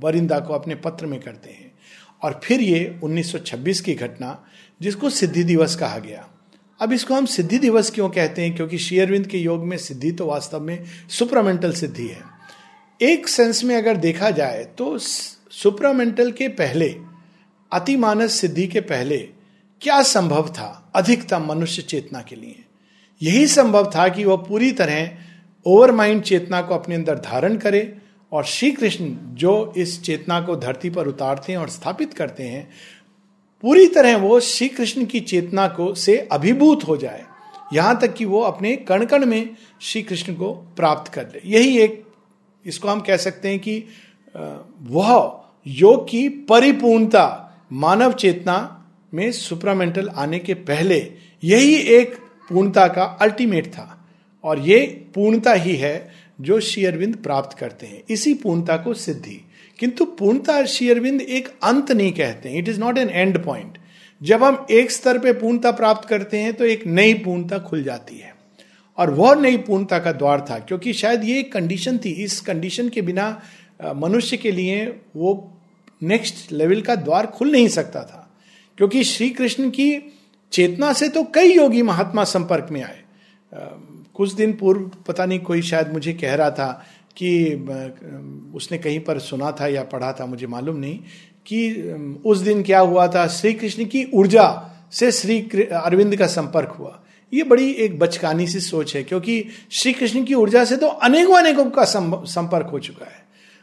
[0.00, 1.72] बरिंदा को अपने पत्र में करते हैं।
[2.22, 4.44] और फिर ये 1926 की घटना,
[4.82, 6.28] जिसको सिद्धि दिवस कहा गया।
[6.80, 8.54] अब इसको हम सिद्धि दिवस क्यों कहते हैं?
[8.56, 12.20] क्योंकि शेयरविंद के योग में सिद्धि तो वास्तव में सुपरामेंटल सिद्धि है।
[13.00, 16.94] एक सेंस में अगर देखा जाए तो सुपरामेंटल के पहले
[17.72, 19.16] अतिमानस सिद्धि के पहले,
[19.82, 20.92] क्या संभव था?
[20.94, 22.64] अधिकतम मनुष्य चेतना के लिए।
[23.22, 25.10] यही संभव था कि वह पूरी तरह
[25.66, 27.98] ओवर माइंड चेतना को अपने अंदर धारण करे
[28.32, 32.68] और श्री कृष्ण जो इस चेतना को धरती पर उतारते हैं और स्थापित करते हैं
[33.62, 37.24] पूरी तरह वो श्री कृष्ण की चेतना को से अभिभूत हो जाए।
[37.74, 41.78] यहाँ तक कि वो अपने कण कण में श्री कृष्ण को प्राप्त कर ले। यही
[41.78, 42.04] एक,
[42.66, 43.84] इसको हम कह सकते हैं कि
[44.80, 48.78] वह योग की परिपूर्णता, मानव चेतना
[49.14, 51.12] में सुपरामेंटल आने के पहले
[51.44, 52.14] यही एक
[52.50, 53.98] पूर्णता का अल्टीमेट था।
[54.44, 54.78] और ये
[55.14, 59.40] पूर्णता ही है जो श्री अरविंद प्राप्त करते हैं। इसी पूर्णता को सिद्धि।
[59.82, 60.88] किंतु पूर्णता श्री
[61.36, 63.78] एक अंत नहीं कहते it is not an end point
[64.20, 68.16] जब हम एक स्तर पे पूर्णता प्राप्त करते हैं तो एक नई पूर्णता खुल जाती
[68.16, 68.34] है।
[68.98, 72.88] और वह नई पूर्णता का द्वार था, क्योंकि शायद ये एक कंडीशन थी। इस कंडीशन
[72.88, 73.26] के बिना
[73.96, 74.84] मनुष्य के लिए
[75.16, 75.32] वो
[76.02, 78.28] नेक्स्ट लेवल का द्वार खुल नहीं सकता था।
[78.78, 79.90] क्योंकि श्री कृष्ण की
[80.52, 83.00] चेतना से तो कई योगी महात्मा संपर्क में आए।
[84.14, 86.86] कुछ दिन पूर्व, पता नहीं कोई शायद मुझे कह रहा था
[87.16, 87.54] कि
[88.54, 90.98] उसने कहीं पर सुना था या पढ़ा था, मुझे मालूम नहीं,
[91.46, 94.44] कि उस दिन क्या हुआ था श्री कृष्ण की ऊर्जा
[94.92, 95.40] से श्री
[95.74, 96.98] अरविंद का संपर्क हुआ।
[97.32, 101.36] ये बड़ी एक बचकानी सी सोच है, क्योंकि श्री कृष्ण की ऊर्जा से तो अनेकों
[101.36, 103.20] अनेकों का संपर्क हो चुका है।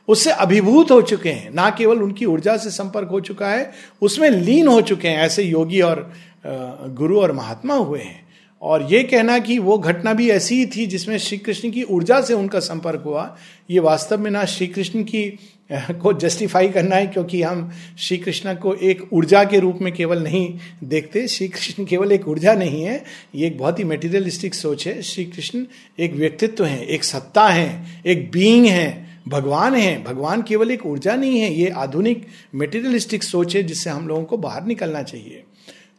[0.08, 4.30] उससे अभिभूत हो चुके हैं, ना केवल उनकी ऊर्जा से संपर्क हो चुका है, उसमें
[4.30, 6.12] लीन हो चुके हैं, ऐसे योगी और
[6.46, 8.28] गुरु और महात्मा हुए हैं।
[8.62, 12.22] और ये कहना कि वो घटना भी ऐसी ही थी जिसमें श्री कृष्ण की ऊर्जा
[12.22, 13.38] से उनका संपर्क हुआ,
[13.70, 15.40] ये वास्तव में ना श्री कृष्ण की
[15.72, 20.24] को जस्टिफाई करना है क्योंकि हम श्री कृष्ण को एक ऊर्जा के रूप में केवल
[20.24, 23.04] नहीं देखते। श्री कृष्ण केवल एक ऊर्जा नहीं है,
[23.36, 25.66] ये एक बहुत ही मेटीरियलिस्टिक सोच है। श्री कृष्ण
[26.00, 31.16] एक व्यक्तित्व है, एक सत्ता है, एक बीइंग है, भगवान है। भगवान केवल एक ऊर्जा
[31.16, 35.44] नहीं है, ये आधुनिक मेटीरियलिस्टिक सोच है जिससे हम लोगों को बाहर निकलना चाहिए।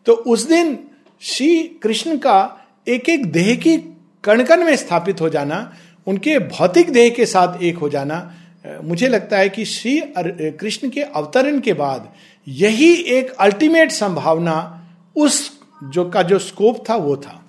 [0.06, 0.78] तो उस दिन
[1.22, 3.76] श्री कृष्ण का एक एक देह की
[4.24, 5.72] कणकण में स्थापित हो जाना,
[6.06, 8.36] उनके भौतिक देह के साथ एक हो जाना
[8.84, 12.08] मुझे लगता है कि श्री कृष्ण के अवतरण के बाद
[12.48, 14.56] यही एक अल्टीमेट संभावना
[15.16, 15.50] उस
[15.84, 17.44] जो का जो स्कोप था, वो था।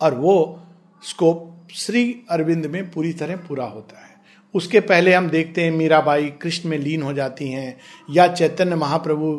[0.00, 0.60] और वो
[1.02, 4.10] स्कोप श्री अरविंद में पूरी तरह पूरा होता है।
[4.54, 7.78] उसके पहले हम देखते हैं मीराबाई कृष्ण में लीन हो जाती हैं
[8.10, 9.30] या चैतन्य महाप्रभु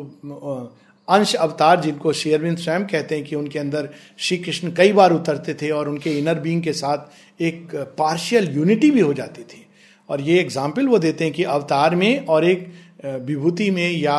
[1.08, 3.88] अंश अवतार जिनको शेयरविंद स्वयं कहते हैं कि उनके अंदर
[4.18, 8.90] श्री कृष्ण कई बार उतरते थे और उनके इनर बींग के साथ एक पार्शियल यूनिटी
[8.90, 9.66] भी हो जाती थी।
[10.08, 12.72] और ये एग्ज़ाम्पल वो देते हैं कि अवतार में और एक
[13.04, 14.16] विभूति में या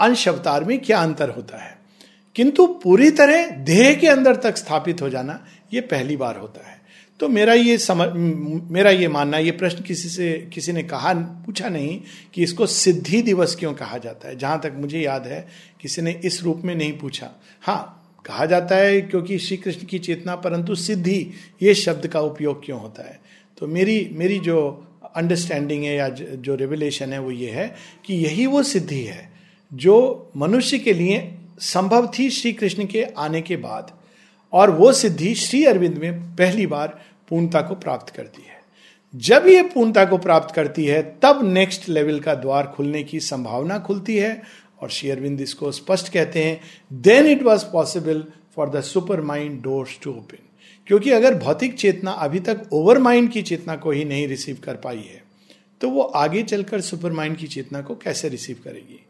[0.00, 1.78] अंश अवतार में क्या अंतर होता है।
[2.36, 5.38] किंतु पूरी तरह देह के अंदर तक स्थापित हो जाना
[5.74, 6.79] ये पहली बार होता है।
[7.20, 8.08] तो मेरा ये समझ,
[8.72, 11.12] मेरा ये मानना, ये प्रश्न किसी से, किसी ने कहा,
[11.46, 12.00] पूछा नहीं
[12.34, 15.46] कि इसको सिद्धि दिवस क्यों कहा जाता है। जहाँ तक मुझे याद है,
[15.80, 17.30] किसी ने इस रूप में नहीं पूछा।
[17.62, 21.30] हाँ कहा जाता है क्योंकि श्री कृष्ण की चेतना, परंतु सिद्धि,
[21.62, 23.20] ये शब्द का उपयोग क्यों होता है?
[23.58, 28.46] तो मेरी मेरी जो अंडरस्टैंडिंग है या जो रेवलेशन है, वो ये है कि यही
[28.46, 29.32] वो सिद्धि है
[29.72, 33.92] जो मनुष्य के लिए संभव थी श्री कृष्ण के आने के बाद।
[34.52, 36.98] और वो सिद्धि श्री अरविंद में पहली बार
[37.30, 38.58] पूर्णता को प्राप्त करती है।
[39.14, 43.78] जब ये पूर्णता को प्राप्त करती है, तब नेक्स्ट लेवल का द्वार खुलने की संभावना
[43.78, 44.42] खुलती है
[44.80, 46.60] और श्री अरविंद इसको स्पष्ट कहते हैं
[46.92, 48.24] then it was possible
[48.56, 50.46] for the super mind doors to open
[50.86, 54.76] क्योंकि अगर भौतिक चेतना अभी तक ओवर माइंड की चेतना को ही नहीं रिसीव कर
[54.76, 55.22] पाई है
[55.80, 59.06] तो वो आगे चलकर सुपर माइंड की चेतना को कैसे रिसीव करेगी?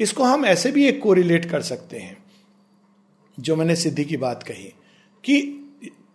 [0.00, 2.16] इसको हम ऐसे भी एक कोरिलेट कर सकते हैं,
[3.40, 4.72] जो मैंने सिद्धि की बात कही,
[5.24, 5.63] कि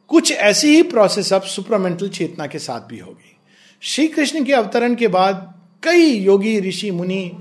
[0.10, 3.36] कुछ ऐसी ही प्रोसेस अब सुपरमेंटल चेतना के साथ भी होगी।
[3.82, 7.32] श्री कृष्ण के अवतरण के बाद कई योगी, ऋषि, मुनि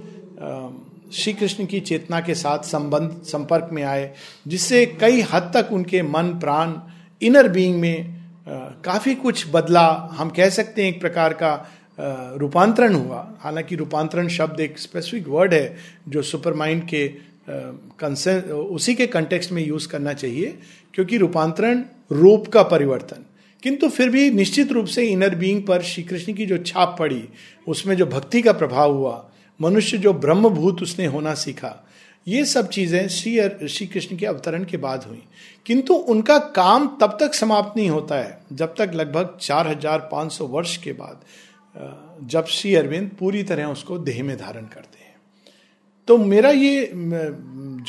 [1.12, 4.12] श्री कृष्ण की चेतना के साथ संबंध, संपर्क में आए,
[4.46, 6.74] जिससे कई हद तक उनके मन, प्राण
[7.22, 8.14] इनर बीइंग में
[8.84, 11.54] काफ़ी कुछ बदला, हम कह सकते हैं एक प्रकार का
[12.38, 15.76] रूपांतरण हुआ। हालाँकि रूपांतरण शब्द एक स्पेसिफिक वर्ड है,
[16.08, 17.06] जो सुपर माइंड के
[17.48, 20.58] कंसेंट उसी के कंटेक्स्ट में यूज़ करना चाहिए,
[20.94, 23.24] क्योंकि रूपांतरण रूप का परिवर्तन।
[23.62, 27.22] किंतु फिर भी निश्चित रूप से इनर बीइंग पर श्री कृष्ण की जो छाप पड़ी,
[27.66, 29.24] उसमें जो भक्ति का प्रभाव हुआ,
[29.60, 31.74] मनुष्य जो ब्रह्मभूत उसने होना सीखा,
[32.26, 35.22] ये सब चीज़ें श्री श्री कृष्ण के अवतरण के बाद हुई।
[35.66, 40.32] किंतु उनका काम तब तक समाप्त नहीं होता है, जब तक लगभग चार हज़ार पाँच
[40.32, 41.20] सौ वर्ष के बाद
[42.24, 44.97] जब श्री अरविंद पूरी तरह उसको देह में धारण करते।
[46.08, 46.90] तो मेरा ये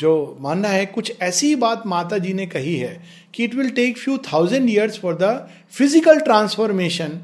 [0.00, 3.00] जो मानना है, कुछ ऐसी बात माता जी ने कही है
[3.34, 7.18] कि it will take few thousand years for the physical transformation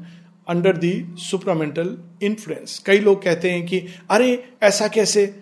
[0.47, 5.33] under the supramental influence कई लोग कहते हैं कि, अरे, ऐसा कैसे?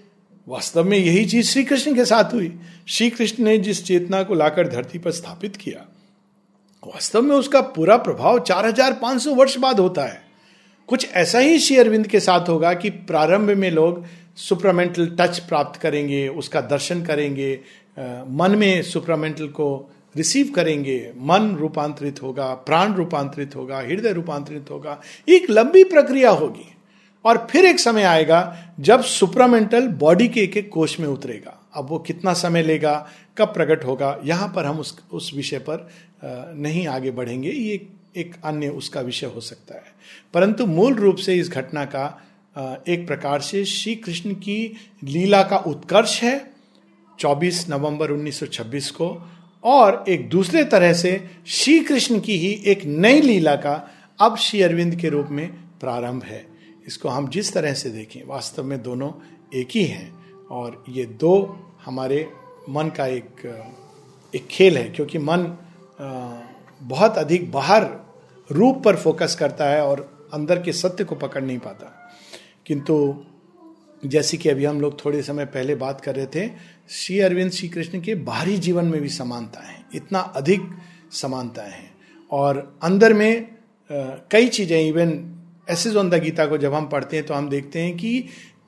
[0.48, 2.52] वास्तव में यही चीज़ श्री कृष्ण के साथ हुई।
[2.88, 5.86] श्री कृष्ण ने जिस चेतना को लाकर धरती पर स्थापित किया,
[6.84, 10.22] वास्तव में उसका पूरा प्रभाव चार हज़ार पाँच सौ वर्ष बाद होता है।
[10.90, 15.80] कुछ ऐसा ही श्री अरविंद के साथ होगा कि प्रारंभ में लोग सुपरामेंटल टच प्राप्त
[15.82, 17.60] करेंगे, उसका दर्शन करेंगे
[18.30, 25.02] मन में सुपरामेंटल को रिसीव करेंगे, मन रूपांतरित होगा, प्राण रूपांतरित होगा, हृदय रूपांतरित होगा,
[25.30, 26.72] एक लंबी प्रक्रिया होगी।
[27.26, 31.90] और फिर एक समय आएगा जब सुपरामेंटल बॉडी के एक एक कोष में उतरेगा। अब
[31.90, 35.90] वो कितना समय लेगा, कब प्रकट होगा, यहाँ पर हम उस उस विषय पर
[36.58, 39.96] नहीं आगे बढ़ेंगे। ये एक अन्य उसका विषय हो सकता है।
[40.34, 42.25] परंतु मूल रूप से इस घटना का
[42.58, 46.52] एक प्रकार से श्री कृष्ण की लीला का उत्कर्ष है
[47.20, 49.08] 24 नवंबर 1926 को।
[49.64, 53.74] और एक दूसरे तरह से श्री कृष्ण की ही एक नई लीला का
[54.20, 55.48] अब श्री अरविंद के रूप में
[55.80, 56.46] प्रारंभ है।
[56.88, 59.12] इसको हम जिस तरह से देखें, वास्तव में दोनों
[59.54, 62.28] एक ही हैं। और ये दो हमारे
[62.70, 63.46] मन का एक
[64.34, 65.58] एक खेल है, क्योंकि मन
[66.82, 67.90] बहुत अधिक बाहर
[68.52, 72.05] रूप पर फोकस करता है और अंदर के सत्य को पकड़ नहीं पाता।
[72.66, 73.16] किंतु
[74.04, 76.48] जैसे कि अभी हम लोग थोड़े समय पहले बात कर रहे थे,
[76.90, 80.62] श्री अरविंद श्री कृष्ण के बाहरी जीवन में भी समानता है, इतना अधिक
[81.14, 81.84] समानता है।
[82.32, 83.48] और अंदर में
[83.90, 85.14] कई चीज़ें even
[85.68, 88.24] essays on the Gita को जब हम पढ़ते हैं तो हम देखते हैं कि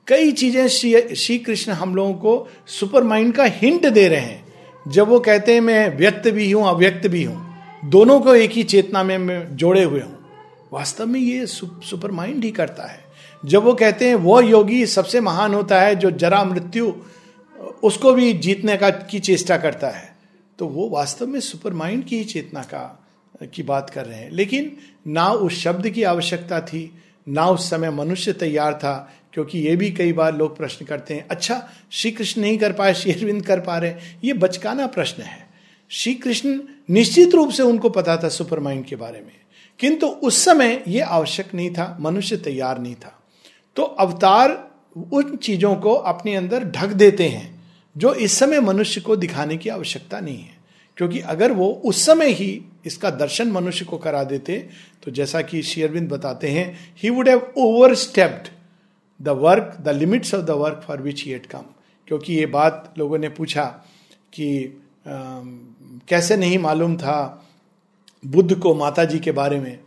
[0.08, 4.46] कई चीज़ें श्री श्री कृष्ण हम लोगों को सुपर माइंड का हिंट दे रहे हैं।
[4.86, 7.46] जब वो कहते हैं, मैं व्यक्त भी हूँ, अव्यक्त भी हूँ।
[7.86, 10.16] दोनों को एक ही चेतना में, मैं जोड़े हुए हूँ।
[10.72, 13.04] वास्तव में ये सुपर माइंड ही करता है।
[13.44, 16.92] जब वो कहते हैं वो योगी सबसे महान होता है जो जरा मृत्यु,
[17.82, 20.16] उसको भी जीतने का, की चेष्टा करता है।
[20.58, 23.06] तो वो वास्तव में सुपर माइंड की ही चेतना का,
[23.54, 27.90] की बात कर रहे हैं। लेकिन ना उस शब्द की आवश्यकता थी, ना उस समय
[27.90, 32.40] मनुष्य तैयार था, क्योंकि ये भी कई बार लोग प्रश्न करते हैं अच्छा श्री कृष्ण
[32.40, 33.94] नहीं कर पाए, श्री अरविंद कर पा रहे
[34.24, 35.48] ये बचकाना प्रश्न है।
[35.88, 36.60] श्री कृष्ण
[36.90, 39.32] निश्चित रूप से उनको पता था सुपर माइंड के बारे में।
[39.78, 43.17] किंतु उस समय ये आवश्यक नहीं था, मनुष्य तैयार नहीं था।
[43.78, 44.52] तो अवतार
[45.12, 47.46] उन चीज़ों को अपने अंदर ढक देते हैं
[47.96, 50.56] जो इस समय मनुष्य को दिखाने की आवश्यकता नहीं है।
[50.98, 54.56] क्योंकि अगर वो उस समय ही इसका दर्शन मनुष्य को करा देते
[55.02, 57.52] तो जैसा कि शेयरविंद बताते हैं he would have
[57.94, 58.48] overstepped
[59.20, 61.64] the work the limits of the work for which he had come
[62.08, 63.64] क्योंकि ये बात लोगों ने पूछा
[64.34, 65.10] कि आ,
[66.08, 67.44] कैसे नहीं मालूम था
[68.26, 69.78] बुद्ध को माता जी के बारे में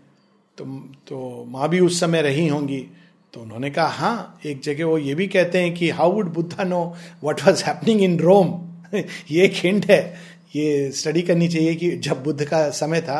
[0.57, 0.65] तो
[1.07, 2.85] तो माँ भी उस समय रही होंगी।
[3.33, 6.63] तो उन्होंने कहा हाँ एक जगह वो ये भी कहते हैं कि how would Buddha
[6.63, 6.81] know
[7.23, 8.47] what was happening in Rome
[8.95, 10.01] ये एक हिंट है।
[10.55, 13.19] ये स्टडी करनी चाहिए कि जब बुद्ध का समय था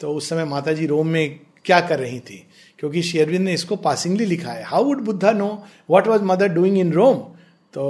[0.00, 2.46] तो उस समय माता जी रोम में क्या कर रही थी?
[2.78, 5.48] क्योंकि शेरविंद ने इसको पासिंगली लिखा है। How would Buddha know
[5.90, 7.18] what was mother doing in Rome
[7.74, 7.84] तो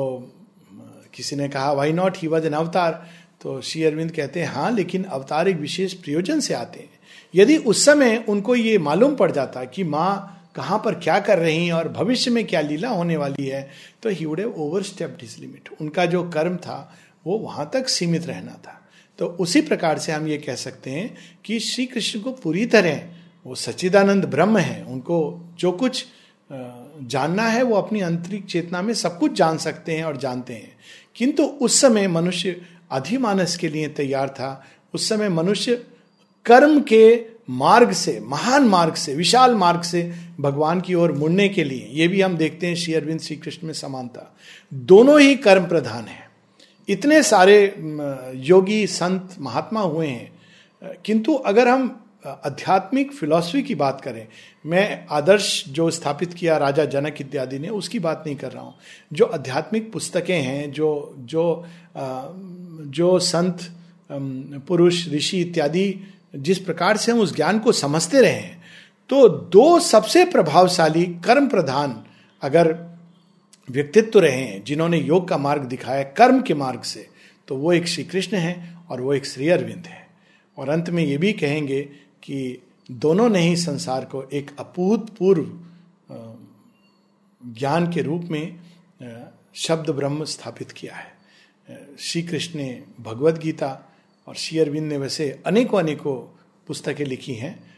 [1.14, 3.02] किसी ने कहा why not he was an avatar
[3.42, 6.90] तो श्री अरविंद कहते हैं हाँ लेकिन अवतार एक विशेष प्रयोजन से आते हैं।
[7.34, 11.66] यदि उस समय उनको ये मालूम पड़ जाता कि माँ कहाँ पर क्या कर रही
[11.66, 13.70] हैं और भविष्य में क्या लीला होने वाली है
[14.02, 16.94] तो he would have overstepped his limit उनका जो कर्म था,
[17.26, 18.78] वो वहाँ तक सीमित रहना था।
[19.18, 23.00] तो उसी प्रकार से हम ये कह सकते हैं कि श्री कृष्ण को पूरी तरह,
[23.46, 26.04] वो सच्चिदानंद ब्रह्म है, उनको जो कुछ
[26.52, 30.76] जानना है, वो अपनी आंतरिक चेतना में सब कुछ जान सकते हैं और जानते हैं।
[31.16, 35.84] किंतु उस समय मनुष्य अधिमानस के लिए तैयार था। उस समय मनुष्य
[36.46, 41.64] कर्म के मार्ग से, महान मार्ग से, विशाल मार्ग से भगवान की ओर मुड़ने के
[41.64, 44.36] लिए, ये भी हम देखते हैं श्री अरविंद श्री कृष्ण में समानता।
[44.74, 46.30] दोनों ही कर्म प्रधान है।
[46.88, 47.74] इतने सारे
[48.34, 50.32] योगी, संत, महात्मा हुए हैं।
[51.04, 54.26] किंतु अगर हम आध्यात्मिक फिलॉसफी की बात करें,
[54.66, 58.74] मैं आदर्श जो स्थापित किया, राजा जनक इत्यादि ने, उसकी बात नहीं कर रहा हूँ।
[59.12, 61.64] जो आध्यात्मिक पुस्तकें हैं, जो जो
[61.96, 63.58] जो संत
[64.68, 66.00] पुरुष, ऋषि इत्यादि
[66.34, 68.60] जिस प्रकार से हम उस ज्ञान को समझते रहे हैं
[69.10, 72.02] तो दो सबसे प्रभावशाली कर्म प्रधान
[72.42, 72.72] अगर
[73.70, 77.06] व्यक्तित्व रहे हैं, जिन्होंने योग का मार्ग दिखाया कर्म के मार्ग से
[77.48, 80.06] तो वो एक श्री कृष्ण है और वो एक श्री अरविंद है।
[80.58, 81.82] और अंत में ये भी कहेंगे
[82.22, 85.50] कि दोनों ने ही संसार को एक अभूतपूर्व
[87.42, 88.60] ज्ञान के रूप में
[89.54, 91.12] शब्द ब्रह्म स्थापित किया है।
[91.98, 93.91] श्री कृष्ण ने भगवत गीता
[94.26, 97.74] और अरविंद ने वैसे अनेकों अनेकों पुस्तकें लिखी हैं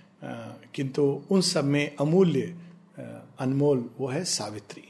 [0.75, 2.55] किंतु उन सब में अमूल्य
[3.41, 4.83] अनमोल वो है सावित्री।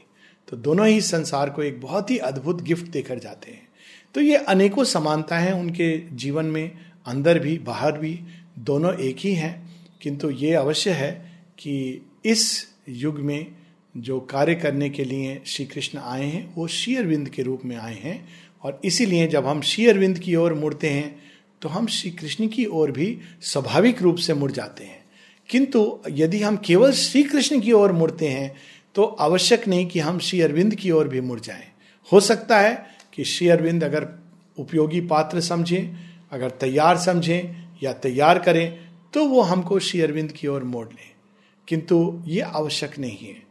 [0.47, 3.67] तो दोनों ही संसार को एक बहुत ही अद्भुत गिफ्ट देकर जाते हैं।
[4.13, 6.71] तो ये अनेकों समानता हैं उनके जीवन में,
[7.05, 8.19] अंदर भी, बाहर भी,
[8.59, 13.55] दोनों एक ही हैं। किंतु ये अवश्य है कि इस युग में
[13.97, 17.77] जो कार्य करने के लिए श्री कृष्ण आए हैं, वो श्री अरविंद के रूप में
[17.77, 18.27] आए हैं।
[18.63, 21.24] और इसीलिए जब हम श्री अरविंद की ओर मुड़ते हैं
[21.65, 25.05] तो हम श्री कृष्ण की ओर भी स्वाभाविक रूप से मुड़ जाते हैं।
[25.49, 28.55] किंतु यदि हम केवल श्री कृष्ण की ओर मुड़ते हैं
[28.95, 31.67] तो आवश्यक नहीं कि हम श्री अरविंद की ओर भी मुड़ जाएँ।
[32.11, 34.07] हो सकता है कि श्री अरविंद अगर
[34.57, 35.95] उपयोगी पात्र समझें,
[36.31, 41.11] अगर तैयार समझें या तैयार करें तो वो हमको श्री अरविंद की ओर मोड़ लें।
[41.67, 43.45] किंतु ये आवश्यक नहीं है।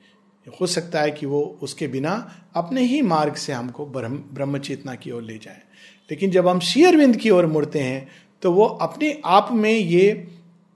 [0.60, 4.94] हो सकता है कि वो उसके बिना अपने ही मार्ग से हमको ब्रह्म ब्रह्म चेतना
[4.94, 5.62] की ओर ले जाए।
[6.11, 8.09] लेकिन जब हम श्री अरविंद की ओर मुड़ते हैं
[8.42, 10.28] तो वो अपने आप में ये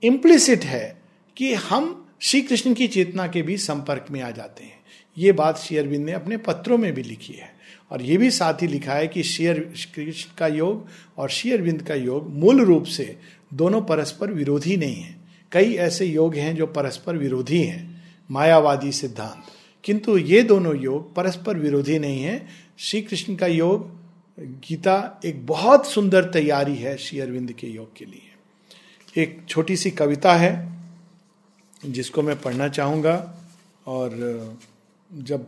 [0.03, 1.01] इम्प्लिसिट है
[1.37, 4.79] कि हम श्री कृष्ण की चेतना के भी संपर्क में आ जाते हैं।
[5.17, 7.53] ये बात शेयरविंद ने अपने पत्रों में भी लिखी है।
[7.91, 11.95] और ये भी साथ ही लिखा है कि शेयर कृष्ण का योग और शेयरविंद का
[11.95, 13.15] योग मूल रूप से
[13.53, 15.15] दोनों परस्पर विरोधी नहीं है।
[15.51, 19.43] कई ऐसे योग हैं जो परस्पर विरोधी हैं। मायावादी सिद्धांत।
[19.83, 23.98] किंतु ये दोनों योग परस्पर विरोधी नहीं है। श्री कृष्ण का योग
[24.39, 29.91] गीता एक बहुत सुंदर तैयारी है श्री अरविंद के योग के लिए। एक छोटी सी
[29.91, 30.51] कविता है,
[31.85, 33.15] जिसको मैं पढ़ना चाहूँगा।
[33.87, 34.57] और
[35.11, 35.47] जब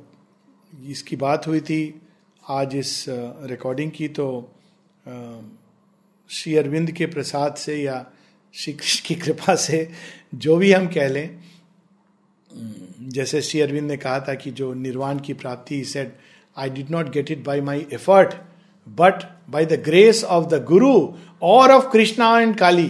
[0.87, 2.01] इसकी बात हुई थी
[2.49, 4.27] आज इस रिकॉर्डिंग की तो
[6.29, 8.05] श्री अरविंद के प्रसाद से या
[8.53, 9.89] श्री कृष्ण की कृपा से
[10.35, 11.39] जो भी हम कह लें
[13.01, 16.11] जैसे श्री अरविंद ने कहा था कि जो निर्वाण की प्राप्ति said
[16.57, 18.35] I did not get it by my effort
[18.87, 20.93] but by the grace of the guru
[21.41, 22.89] और ऑफ़ कृष्णा एंड काली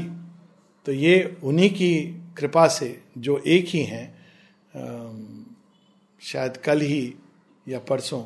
[0.86, 1.94] तो ये उन्हीं की
[2.38, 4.08] कृपा से जो एक ही हैं
[6.22, 7.14] शायद कल ही
[7.68, 8.24] या परसों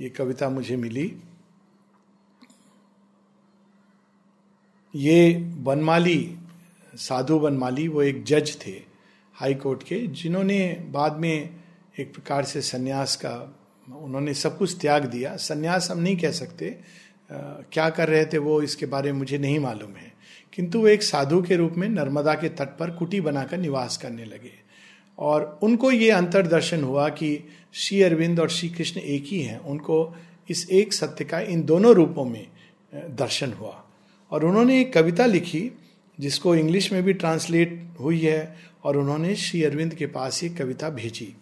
[0.00, 1.12] ये कविता मुझे मिली।
[4.94, 5.34] ये
[5.64, 6.36] बनमाली,
[6.94, 8.80] साधु बनमाली, वो एक जज थे
[9.34, 11.54] हाई कोर्ट के, जिन्होंने बाद में
[12.00, 13.34] एक प्रकार से सन्यास का,
[13.88, 16.78] उन्होंने सब कुछ त्याग दिया। सन्यास हम नहीं कह सकते
[17.32, 20.14] क्या कर रहे थे वो, इसके बारे में मुझे नहीं मालूम है।
[20.52, 24.24] किंतु वो एक साधु के रूप में नर्मदा के तट पर कुटी बनाकर निवास करने
[24.24, 24.64] लगे।
[25.18, 30.16] और उनको ये अंतरदर्शन हुआ कि श्री अरविंद और श्री कृष्ण एक ही हैं। उनको
[30.50, 32.46] इस एक सत्य का इन दोनों रूपों में
[32.94, 33.84] दर्शन हुआ।
[34.30, 35.70] और उन्होंने एक कविता लिखी,
[36.20, 40.90] जिसको इंग्लिश में भी ट्रांसलेट हुई है, और उन्होंने श्री अरविंद के पास ये कविता
[40.90, 41.36] भेजी।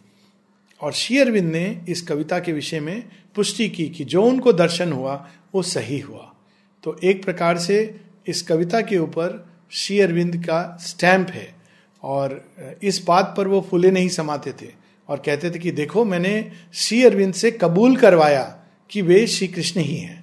[0.81, 4.93] और श्री अरविंद ने इस कविता के विषय में पुष्टि की कि जो उनको दर्शन
[4.93, 6.33] हुआ वो सही हुआ।
[6.85, 7.79] तो एक प्रकार से
[8.29, 11.49] इस कविता के ऊपर श्री अरविंद का स्टैंप है
[12.03, 12.41] और
[12.83, 14.71] इस बात पर वो फूले नहीं समाते थे
[15.09, 18.43] और कहते थे कि देखो, मैंने श्री अरविंद से कबूल करवाया
[18.91, 20.21] कि वे श्री कृष्ण ही हैं।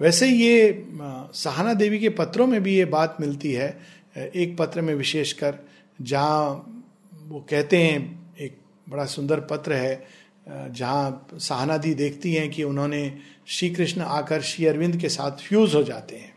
[0.00, 0.86] वैसे ये
[1.34, 3.68] सहाना देवी के पत्रों में भी ये बात मिलती है
[4.16, 5.58] एक पत्र में विशेषकर,
[6.02, 6.84] जहाँ
[7.28, 8.56] वो कहते हैं, एक
[8.88, 10.06] बड़ा सुंदर पत्र है
[10.48, 15.74] जहाँ सहाना दी देखती हैं कि उन्होंने श्री कृष्ण आकर श्री अरविंद के साथ फ्यूज
[15.74, 16.32] हो जाते हैं।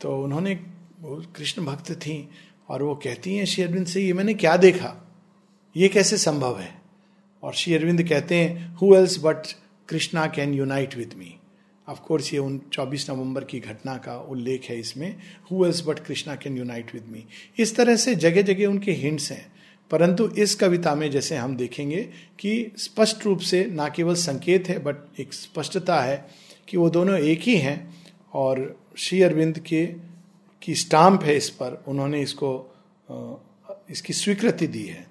[0.00, 0.54] तो उन्होंने
[1.04, 2.28] कृष्ण भक्त थी
[2.68, 4.96] और वो कहती हैं, श्री अरविंद से ये मैंने क्या देखा?
[5.76, 6.82] ये कैसे संभव है?
[7.42, 9.46] और श्री अरविंद कहते हैं who else but
[9.88, 11.34] Krishna can unite with me
[11.88, 15.16] of course ये उन 24 नवंबर की घटना का उल्लेख है इसमें।
[15.50, 17.24] Who else but Krishna can unite with me
[17.58, 19.51] इस तरह से जगह जगह उनके हिंट्स हैं।
[19.92, 24.78] परंतु इस कविता में जैसे हम देखेंगे कि स्पष्ट रूप से ना केवल संकेत है
[24.78, 26.28] बट एक स्पष्टता है
[26.68, 27.94] कि वो दोनों एक ही हैं
[28.34, 29.86] और श्री अरविंद के,
[30.62, 32.74] की स्टाम्प है इस पर, उन्होंने इसको
[33.90, 35.06] इसकी स्वीकृति दी है।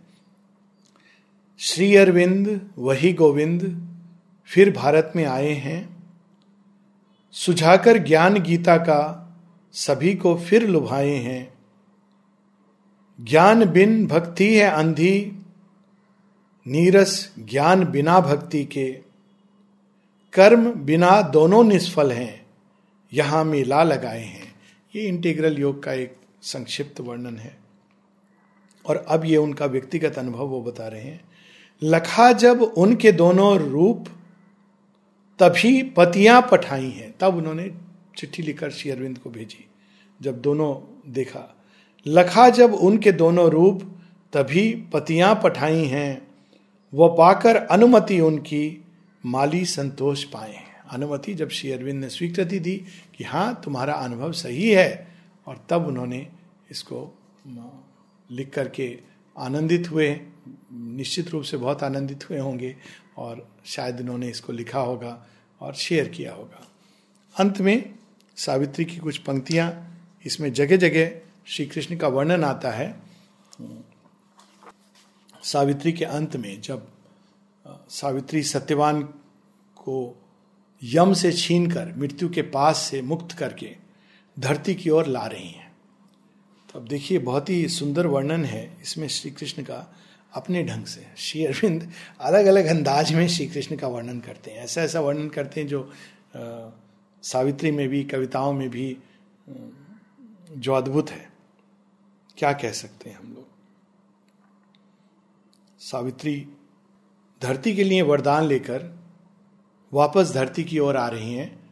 [1.59, 3.87] श्री अरविंद, वही गोविंद,
[4.45, 6.03] फिर भारत में आए हैं।
[7.31, 9.27] सुझाकर ज्ञान गीता का
[9.71, 11.50] सभी को फिर लुभाए हैं।
[13.23, 15.31] ज्ञान बिन भक्ति है अंधी,
[16.67, 18.91] नीरस ज्ञान बिना भक्ति के।
[20.33, 22.45] कर्म बिना दोनों निष्फल हैं,
[23.13, 24.55] यहाँ मेला लगाए हैं।
[24.95, 27.57] ये इंटीग्रल योग का एक संक्षिप्त वर्णन है।
[28.85, 31.21] और अब ये उनका व्यक्तिगत अनुभव वो बता रहे हैं।
[31.83, 34.05] लखा जब उनके दोनों रूप,
[35.39, 37.71] तभी पतियाँ पठाई हैं। तब उन्होंने
[38.17, 39.65] चिट्ठी लिखकर श्री अरविंद को भेजी।
[40.21, 41.60] जब दोनों देखा
[42.05, 43.81] लखा जब उनके दोनों रूप,
[44.33, 46.27] तभी पतियाँ पठाई हैं।
[46.93, 48.83] वो पाकर अनुमति उनकी,
[49.23, 50.55] माली संतोष पाए
[50.91, 52.75] अनुमति जब श्री अरविंद ने स्वीकृति दी
[53.15, 55.07] कि हाँ तुम्हारा अनुभव सही है,
[55.47, 56.27] और तब उन्होंने
[56.71, 57.17] इसको
[58.29, 58.97] लिख करके
[59.35, 60.09] आनंदित हुए।
[60.73, 62.75] निश्चित रूप से बहुत आनंदित हुए होंगे,
[63.17, 65.17] और शायद उन्होंने इसको लिखा होगा
[65.61, 66.67] और शेयर किया होगा।
[67.35, 67.93] अंत में
[68.37, 71.11] सावित्री की कुछ पंक्तियाँ, इसमें जगह जगह
[71.45, 72.99] श्री कृष्ण का वर्णन आता है
[75.43, 76.87] सावित्री के अंत में जब
[77.89, 79.03] सावित्री सत्यवान
[79.75, 80.21] को
[80.83, 83.75] यम से छीन कर मृत्यु के पास से मुक्त करके
[84.39, 85.71] धरती की ओर ला रही हैं।
[86.73, 89.95] तो अब देखिए बहुत ही सुंदर वर्णन है इसमें श्री कृष्ण का
[90.33, 94.57] अपने ढंग से। श्री अरविंद अलग अलग अंदाज में श्री कृष्ण का वर्णन करते हैं।
[94.57, 95.91] ऐसा ऐसा वर्णन करते हैं जो
[96.35, 96.69] आ,
[97.23, 98.97] सावित्री में भी कविताओं में भी
[100.51, 101.30] जो अद्भुत है।
[102.41, 103.47] क्या कह सकते हैं हम लोग?
[105.79, 106.47] सावित्री
[107.41, 108.99] धरती के लिए वरदान लेकर
[109.93, 111.69] वापस धरती की ओर आ रही हैं।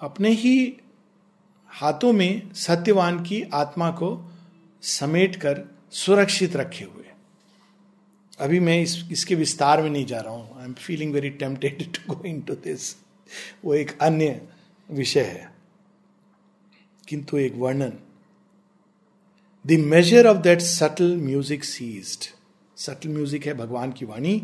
[0.00, 0.80] अपने ही
[1.68, 4.32] हाथों में सत्यवान की आत्मा को
[4.82, 7.04] समेट कर सुरक्षित रखे हुए।
[8.40, 11.92] अभी मैं इस, इसके विस्तार में नहीं जा रहा हूँ। I am feeling very tempted
[11.94, 12.96] to go into this
[13.64, 14.48] वो एक अन्य
[14.90, 15.54] विषय है।
[17.08, 17.92] किंतु एक वर्णन
[19.66, 22.24] the measure of that subtle music ceased
[22.76, 24.40] subtle music है भगवान की वाणी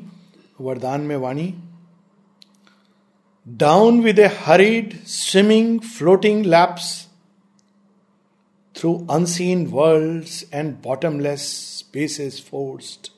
[0.61, 1.53] वरदान में वाणी
[3.47, 7.09] down with a hurried, swimming, floating laps
[8.75, 13.11] through unseen worlds and bottomless spaces forced.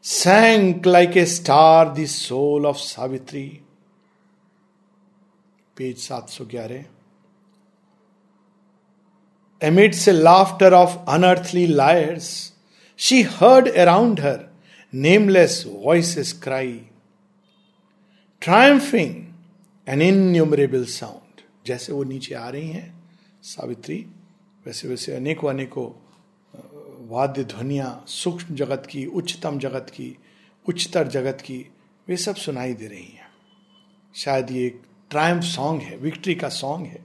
[0.00, 3.62] Sank like a star the soul of Savitri.
[5.74, 6.95] Page 711.
[9.62, 12.52] Amidst a laughter of unearthly lyres,
[12.98, 14.48] she heard around her
[14.92, 16.90] nameless voices cry.
[18.42, 19.14] Triumphing
[19.86, 22.92] in innumerable sound जैसे वो नीचे आ रही हैं
[23.42, 23.96] सावित्री
[24.66, 25.88] वैसे वैसे अनेकों अनेकों
[27.10, 30.16] वाद्य ध्वनिया सूक्ष्म जगत की उच्चतम जगत की
[30.66, 31.58] उच्चतर जगत की
[32.06, 33.28] वे सब सुनाई दे रही हैं
[34.14, 34.80] शायद ये एक
[35.10, 37.04] ट्रायम्फ सॉन्ग है विक्ट्री का सॉन्ग है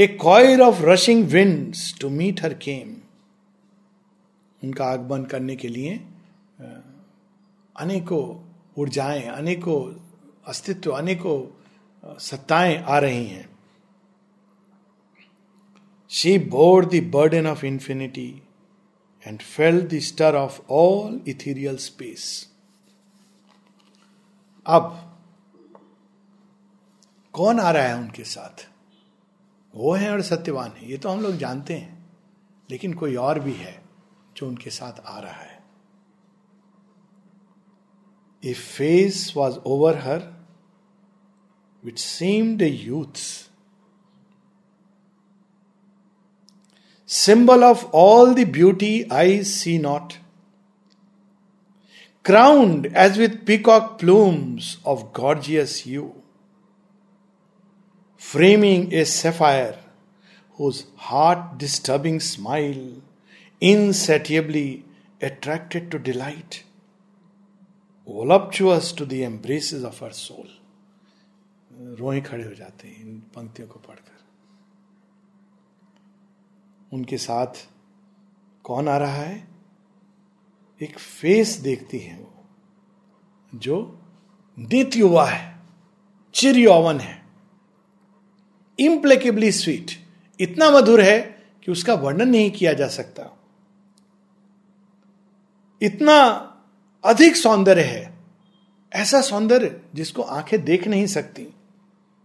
[0.00, 2.96] a choir of rushing winds to meet her came
[4.62, 5.94] उनका आगमन करने के लिए
[7.76, 8.24] अनेकों
[8.78, 9.80] ऊर्जाएँ, अनेकों
[10.46, 13.48] अस्तित्व, अनेकों सत्ताएँ आ रही हैं।
[16.10, 18.30] She bore the burden of infinity
[19.26, 22.26] and felt the stir of all ethereal space
[24.66, 24.96] अब
[27.34, 28.69] कौन आ रहा है उनके साथ?
[29.74, 32.06] वो है और सत्यवान है। ये तो हम लोग जानते हैं,
[32.70, 33.82] लेकिन कोई और भी है
[34.36, 35.58] जो उनके साथ आ रहा है।
[38.42, 40.22] A face was over her
[41.84, 43.14] which seemed youth
[47.08, 50.12] symbol of all the beauty eye see not
[52.24, 56.10] crowned as with peacock of plumes of gorgeous hue
[58.30, 59.76] framing a sapphire
[60.58, 63.02] whose heart disturbing smile
[63.60, 64.84] insatiably
[65.20, 66.62] attracted to delight,
[68.06, 70.46] voluptuous to the embraces of her soul.
[71.98, 74.18] रोए खड़े हो जाते हैं इन पंक्तियों को पढ़कर
[76.92, 77.66] उनके साथ
[78.64, 79.48] कौन आ रहा है
[80.80, 83.78] एक फेस देखती है वो जो
[84.58, 85.42] नित युवा है
[86.34, 87.19] चिर यौवन है
[88.80, 89.90] इम्प्लेकेबली स्वीट
[90.40, 91.18] इतना मधुर है
[91.64, 93.36] कि उसका वर्णन नहीं किया जा सकता।
[95.82, 96.16] इतना
[97.04, 98.12] अधिक सौंदर्य है,
[98.92, 101.46] ऐसा सौंदर्य जिसको आँखें देख नहीं सकती।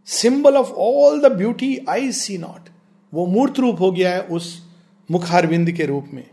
[0.07, 2.69] Symbol of all the beauty eye see not.
[3.13, 4.67] वो मूर्त रूप हो गया है उस
[5.11, 6.29] मुखारविंद के रूप में।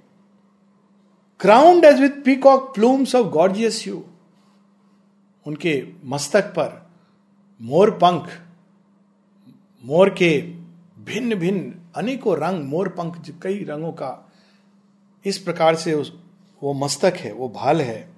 [1.40, 4.04] Crowned as with peacock plumes of gorgeous hue
[5.46, 6.90] उनके मस्तक पर
[7.60, 8.28] मोर पंख
[9.84, 10.40] मोर के
[11.04, 14.32] भिन्न भिन्न अनेकों रंग, मोर पंख कई रंगों का,
[15.24, 16.18] इस प्रकार से उस,
[16.62, 18.08] वो मस्तक है, वो भाल है।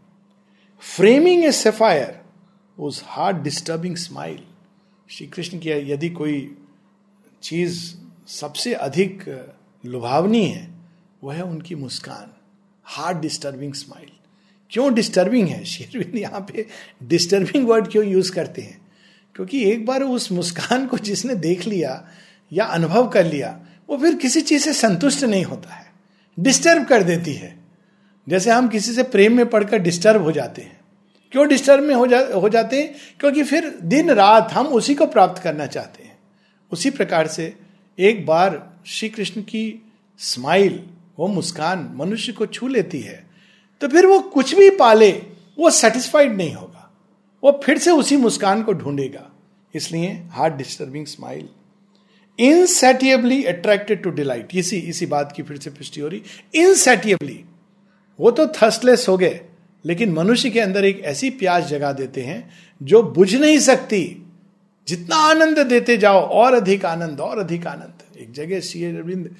[0.81, 2.25] फ्रेमिंग ए सेफायर
[2.79, 4.45] उस heart disturbing smile
[5.11, 6.59] Shri Krishna की यदि कोई
[7.43, 7.95] चीज़
[8.27, 9.45] सबसे अधिक
[9.87, 10.71] लुभावनी है,
[11.25, 12.35] वह है उनकी मुस्कान।
[12.85, 14.11] हार्ट डिस्टर्बिंग स्माइल
[14.71, 15.65] क्यों डिस्टर्बिंग है?
[15.65, 16.67] शेरविंद यहाँ पे
[17.03, 18.84] डिस्टर्बिंग वर्ड क्यों यूज़ करते हैं?
[19.37, 22.09] क्योंकि एक बार उस मुस्कान को जिसने देख लिया
[22.53, 23.61] या अनुभव कर लिया,
[23.91, 25.93] वो फिर किसी चीज़ से संतुष्ट नहीं होता है
[26.41, 27.57] डिस्टर्ब कर देती है।
[28.29, 30.81] जैसे हम किसी से प्रेम में पढ़कर डिस्टर्ब हो जाते हैं।
[31.33, 32.95] क्यों डिस्टर्ब में हो जा, हो जाते हैं?
[33.21, 36.19] क्योंकि फिर दिन रात हम उसी को प्राप्त करना चाहते हैं।
[36.73, 37.55] उसी प्रकार से
[37.99, 40.83] एक बार श्री कृष्ण की स्माइल
[41.19, 43.25] वो मुस्कान मनुष्य को छू लेती है
[43.81, 45.11] तो फिर वो कुछ भी पाले,
[45.59, 46.74] वो सेटिस्फाइड नहीं होगा।
[47.45, 49.31] वो फिर से उसी मुस्कान को ढूंढेगा।
[49.75, 51.49] इसलिए heart disturbing smile.
[52.39, 56.23] Insatiably attracted to delight इसी इसी बात की फिर से पुष्टि हो रही।
[56.55, 57.45] इनसेटिएबली
[58.19, 59.41] वो तो थर्स्टलेस हो गए,
[59.85, 62.51] लेकिन मनुष्य के अंदर एक ऐसी प्यास जगा देते हैं,
[62.83, 64.01] जो बुझ नहीं सकती।
[64.89, 69.35] जितना आनंद देते जाओ, और अधिक आनंद, और अधिक आनंद। एक जगह श्री अरविंद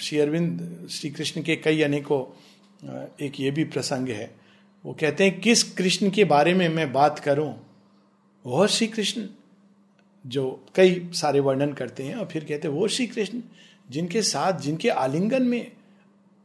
[0.00, 2.22] श्री अरविंद, श्री कृष्ण के कई अनेकों
[3.22, 4.30] एक ये भी प्रसंग है।
[4.84, 7.54] वो कहते हैं, किस कृष्ण के बारे में मैं बात करूँ?
[8.44, 9.26] वह श्री कृष्ण,
[10.24, 13.40] जो कई सारे वर्णन करते हैं, और फिर कहते हैं वो श्री कृष्ण,
[13.90, 15.72] जिनके साथ, जिनके आलिंगन में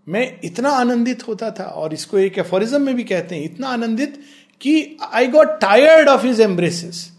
[0.08, 4.22] मैं इतना आनंदित होता था, और इसको एक एफोरिज्म में भी कहते हैं, इतना आनंदित
[4.62, 7.12] कि I got tired of his embraces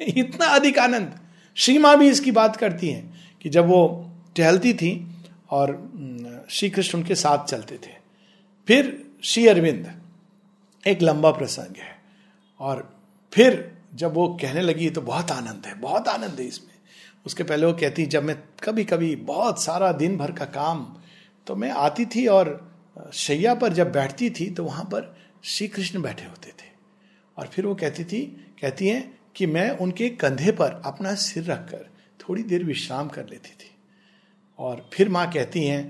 [0.00, 1.18] इतना अधिक आनंद।
[1.56, 4.92] श्री माँ भी इसकी बात करती हैं कि जब वो टहलती थी,
[5.50, 7.90] और श्री कृष्ण उनके साथ चलते थे।
[8.68, 10.01] फिर श्री अरविंद
[10.86, 11.96] एक लंबा प्रसंग है।
[12.60, 12.88] और
[13.32, 16.70] फिर जब वो कहने लगी तो बहुत आनंद है, बहुत आनंद है इसमें।
[17.26, 20.84] उसके पहले वो कहती, जब मैं कभी कभी बहुत सारा दिन भर का काम
[21.46, 22.70] तो मैं आती थी और
[23.14, 25.14] शैया पर जब बैठती थी तो वहाँ पर
[25.44, 26.70] श्री कृष्ण बैठे होते थे।
[27.36, 28.20] और फिर वो कहती थी,
[28.60, 31.88] कहती हैं कि मैं उनके कंधे पर अपना सिर रखकर
[32.20, 33.70] थोड़ी देर विश्राम कर लेती थी।
[34.58, 35.84] और फिर माँ कहती हैं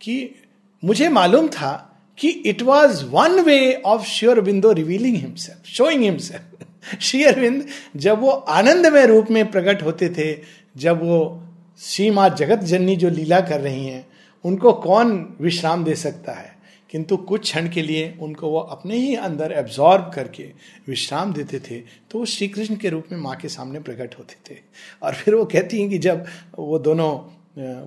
[0.00, 0.34] कि
[0.82, 1.87] मुझे मालूम था
[2.18, 7.66] कि it was one way of Sri Aurobindo revealing himself showing himself Shri Arvind
[7.96, 10.32] जब वो आनंद में रूप में प्रकट होते थे,
[10.76, 11.42] जब वो
[11.80, 14.06] श्री माँ जगत जननी जो लीला कर रही हैं,
[14.44, 16.56] उनको कौन विश्राम दे सकता है?
[16.90, 20.44] किंतु कुछ क्षण के लिए उनको वो अपने ही अंदर एब्जॉर्ब करके
[20.88, 24.36] विश्राम देते थे तो वो श्री कृष्ण के रूप में माँ के सामने प्रकट होते
[24.46, 24.58] थे।
[25.02, 26.24] और फिर वो कहती हैं कि जब
[26.58, 27.10] वो दोनों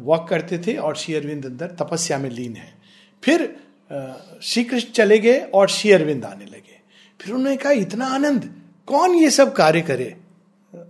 [0.06, 2.74] वॉक करते थे और श्री अरविंद अंदर तपस्या में लीन है,
[3.24, 3.56] फिर
[4.44, 6.80] श्री कृष्ण चले गए और श्री अरविंद आने लगे।
[7.22, 8.54] फिर उन्होंने कहा, इतना आनंद,
[8.88, 10.16] कौन ये सब कार्य करे?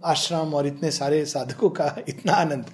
[0.06, 2.66] आश्रम और इतने सारे साधकों का इतना आनंद।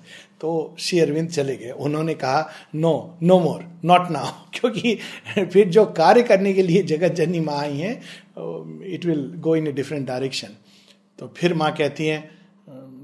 [0.41, 4.97] तो श्री अरविंद चले गए। उन्होंने कहा, no no more, not now, क्योंकि
[5.45, 8.01] फिर जो कार्य करने के लिए जगत जननी माँ आई हैं
[8.85, 10.49] it will go in a different direction.
[11.19, 12.37] तो फिर माँ कहती हैं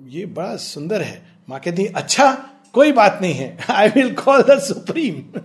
[0.09, 4.41] ये बड़ा सुंदर है। माँ कहती है अच्छा कोई बात नहीं है। I will call
[4.41, 5.39] the supreme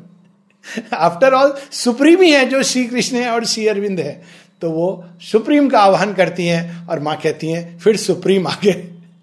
[0.95, 4.21] after all supreme ही है जो श्री कृष्ण है और श्री अरविंद है।
[4.63, 8.73] तो वो सुप्रीम का आह्वान करती हैं और माँ कहती हैं, फिर सुप्रीम आगे।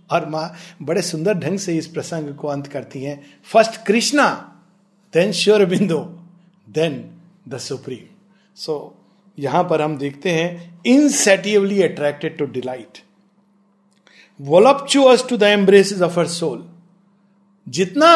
[0.09, 3.21] और माँ बड़े सुंदर ढंग से इस प्रसंग को अंत करती हैं।
[3.51, 4.27] First Krishna
[5.13, 5.97] then Sri Aurobindo
[6.67, 7.03] then
[7.49, 8.05] the supreme
[8.57, 8.75] so
[9.37, 12.97] यहाँ पर हम देखते हैं insatiably attracted to delight
[14.39, 16.63] voluptuous to the embrace of her soul
[17.67, 18.11] जितना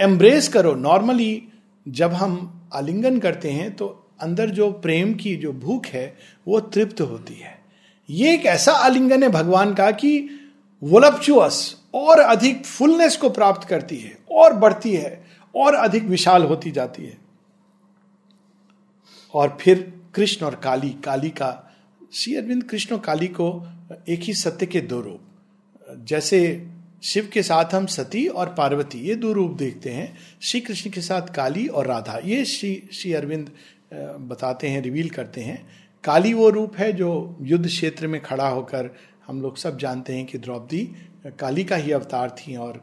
[0.00, 1.32] एम्ब्रेस करो नॉर्मली
[1.86, 3.86] जब हम आलिंगन करते हैं तो
[4.20, 6.16] अंदर जो प्रेम की जो भूख है,
[6.48, 7.58] वो तृप्त होती है।
[8.10, 10.28] ये एक ऐसा आलिंगन है भगवान का कि
[10.82, 15.24] वोलपचुअस और अधिक फुलनेस को प्राप्त करती है, और बढ़ती है,
[15.56, 17.18] और अधिक विशाल होती जाती है।
[19.34, 21.72] और फिर कृष्ण और काली काली का,
[22.12, 23.66] श्री अरविंद कृष्ण और काली को
[24.08, 25.20] एक ही सत्य के दो रूप।
[26.04, 26.68] जैसे
[27.02, 31.00] शिव के साथ हम सती और पार्वती, ये दो रूप देखते हैं। श्री कृष्ण के
[31.00, 33.50] साथ काली और राधा, ये श्री श्री अरविंद
[34.20, 35.66] बताते हैं रिवील करते हैं।
[36.04, 38.90] काली वो रूप है जो युद्ध क्षेत्र में खड़ा होकर
[39.26, 40.84] हम लोग सब जानते हैं कि द्रौपदी
[41.38, 42.82] काली का ही अवतार थी और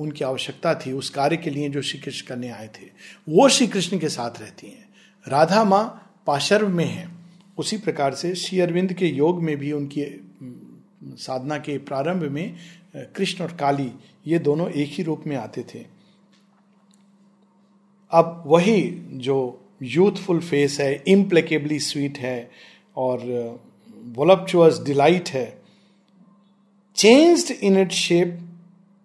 [0.00, 2.86] उनकी आवश्यकता थी, उस कार्य के लिए जो श्री कृष्ण करने आए थे।
[3.28, 4.88] वो श्री कृष्ण के साथ रहती हैं।
[5.26, 5.84] राधा माँ
[6.26, 7.08] पाशर्व में है।
[7.58, 10.04] उसी प्रकार से श्री अरविंद के योग में भी उनकी
[11.18, 12.54] साधना के प्रारंभ में
[12.94, 13.90] कृष्ण और काली,
[14.26, 15.84] ये दोनों एक ही रूप में आते थे।
[18.12, 18.82] अब वही
[19.18, 19.36] जो
[19.82, 22.50] यूथफुल फेस है इम्प्लेकेबली स्वीट है,
[22.96, 23.18] और
[24.16, 25.46] वोलपचुअस डिलाइट है
[26.96, 28.38] changed in it shape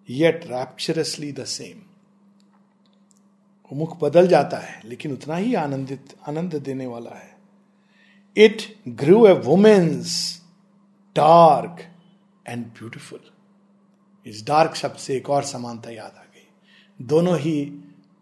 [0.08, 1.84] yet rapturously the same
[3.70, 7.36] मुख बदल जाता है, लेकिन उतना ही आनंदित, आनंद देने वाला है।
[8.36, 10.14] It grew a woman's
[11.16, 11.80] dark
[12.46, 13.20] and beautiful
[14.28, 17.56] इस डार्क शब्द से एक और समानता याद आ गई। दोनों ही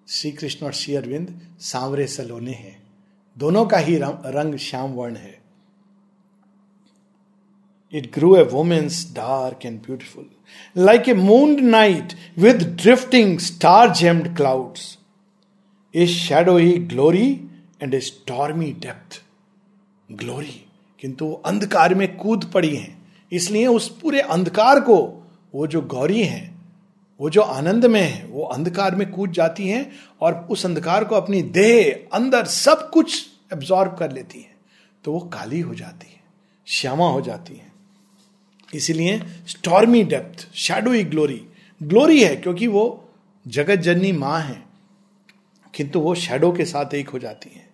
[0.09, 2.77] श्री कृष्ण और श्री अरविंद सांवरे सलोने हैं।
[3.37, 5.35] दोनों का ही रंग श्याम वर्ण है।
[7.93, 10.29] It grew a woman's dark and beautiful
[10.77, 14.97] like a moon night with drifting star gemmed clouds
[15.95, 17.29] a shadowy glory
[17.83, 19.21] and a stormy depth
[20.09, 20.63] glory
[21.03, 22.97] किंतु अंधकार में कूद पड़ी हैं,
[23.33, 25.16] इसलिए उस पूरे अंधकार को
[25.57, 26.55] वो जो गौरी हैं,
[27.21, 29.91] वो जो आनंद में है, वो अंधकार में कूद जाती हैं
[30.21, 34.55] और उस अंधकार को अपनी देह अंदर सब कुछ एब्जॉर्ब कर लेती हैं
[35.05, 36.21] तो वो काली हो जाती है,
[36.67, 37.73] श्यामा हो जाती है।
[38.73, 41.41] इसीलिए stormy depth shadowy glory
[41.81, 42.85] glory है क्योंकि वो
[43.47, 44.63] जगत जननी माँ है,
[45.75, 47.65] किंतु वो शेडो के साथ एक हो जाती है।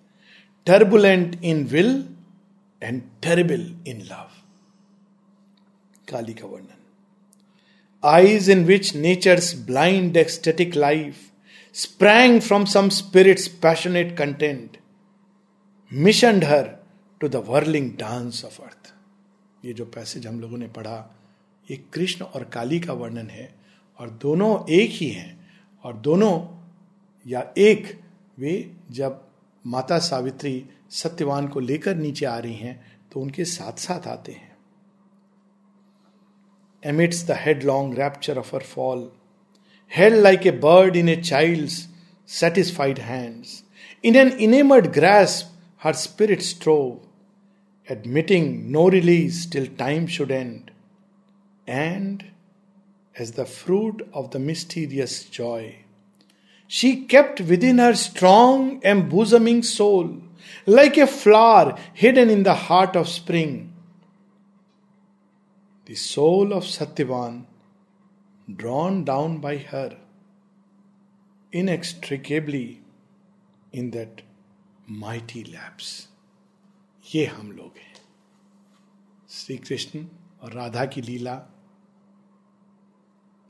[0.66, 1.92] Turbulent in will
[2.82, 4.30] and terrible in love
[6.08, 6.81] Kali का वर्णन।
[8.02, 11.32] Eyes in which nature's blind ecstatic life
[11.74, 14.78] sprang from some spirit's passionate content,
[15.90, 16.78] missioned her
[17.20, 18.92] to the whirling dance of earth.
[19.64, 20.98] ये जो पैसेज हम लोगों ने पढ़ा
[21.68, 23.48] ये कृष्ण और काली का वर्णन है
[23.98, 25.38] और दोनों एक ही हैं
[25.84, 26.34] और दोनों
[27.26, 27.98] या एक
[28.38, 28.54] वे
[28.90, 29.20] जब
[29.64, 32.80] माता सावित्री सत्यवान को लेकर नीचे आ रही हैं
[33.12, 34.51] तो उनके साथ साथ आते हैं
[36.82, 39.12] amidst the headlong rapture of her fall,
[39.88, 41.88] held like a bird in a child's
[42.24, 43.62] satisfied hands.
[44.02, 47.00] In an enamored grasp, her spirit strove,
[47.88, 50.70] admitting no release till time should end.
[51.66, 52.24] And,
[53.16, 55.84] as the fruit of the mysterious joy,
[56.66, 60.22] she kept within her strong, embosoming soul,
[60.66, 63.71] like a flower hidden in the heart of spring
[65.86, 67.44] the soul of Satyavan,
[68.56, 69.98] drawn down by her
[71.52, 72.78] inextricably
[73.74, 74.22] in that
[74.90, 76.08] mighty lapse.
[77.14, 77.94] ये हम लोग हैं।
[79.30, 80.06] श्री कृष्ण
[80.42, 81.42] और राधा की लीला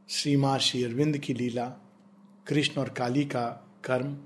[0.08, 1.68] श्री माँ श्री अरविंद की लीला
[2.46, 3.48] कृष्ण और काली का
[3.84, 4.16] कर्म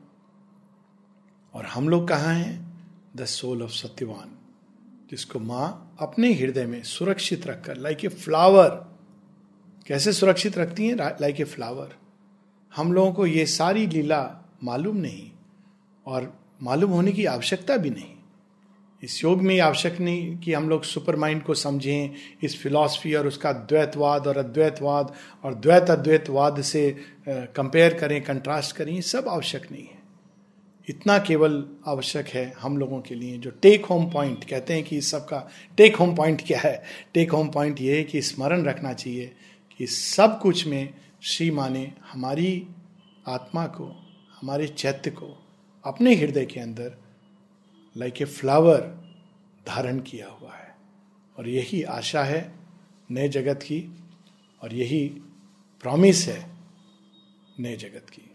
[1.55, 2.83] और हम लोग कहाँ हैं?
[3.17, 4.36] द सोल ऑफ़ सत्यवान
[5.11, 8.69] जिसको माँ अपने हृदय में सुरक्षित रखकर लाइक ए फ्लावर
[9.87, 10.97] कैसे सुरक्षित रखती हैं?
[10.97, 11.95] लाइक ए फ्लावर
[12.77, 14.21] हम लोगों को ये सारी लीला
[14.65, 15.31] मालूम नहीं
[16.07, 16.33] और
[16.63, 18.13] मालूम होने की आवश्यकता भी नहीं।
[19.03, 22.11] इस योग में आवश्यक नहीं कि हम लोग सुपर माइंड को समझें,
[22.43, 25.13] इस फिलॉसफी और उसका द्वैतवाद और अद्वैतवाद
[25.45, 26.91] और द्वैत अद्वैतवाद से
[27.29, 29.95] कंपेयर करें कंट्रास्ट करें सब आवश्यक नहीं है।
[30.89, 34.99] इतना केवल आवश्यक है हम लोगों के लिए, जो टेक होम पॉइंट कहते हैं कि
[34.99, 36.82] इस सब का टेक होम पॉइंट क्या है?
[37.14, 39.37] टेक होम पॉइंट ये है कि स्मरण रखना चाहिए
[39.78, 42.66] कि सब कुछ में श्री माँ ने हमारी
[43.28, 44.07] आत्मा को,
[44.41, 45.47] हमारे चैत्य को,
[45.84, 46.97] अपने हृदय के अंदर
[47.97, 48.80] लाइक ए फ्लावर
[49.66, 50.76] धारण किया हुआ है।
[51.39, 52.55] और यही आशा है
[53.11, 53.97] नए जगत की,
[54.62, 55.09] और यही
[55.80, 56.51] प्रॉमिस है
[57.61, 58.26] नए जगत की।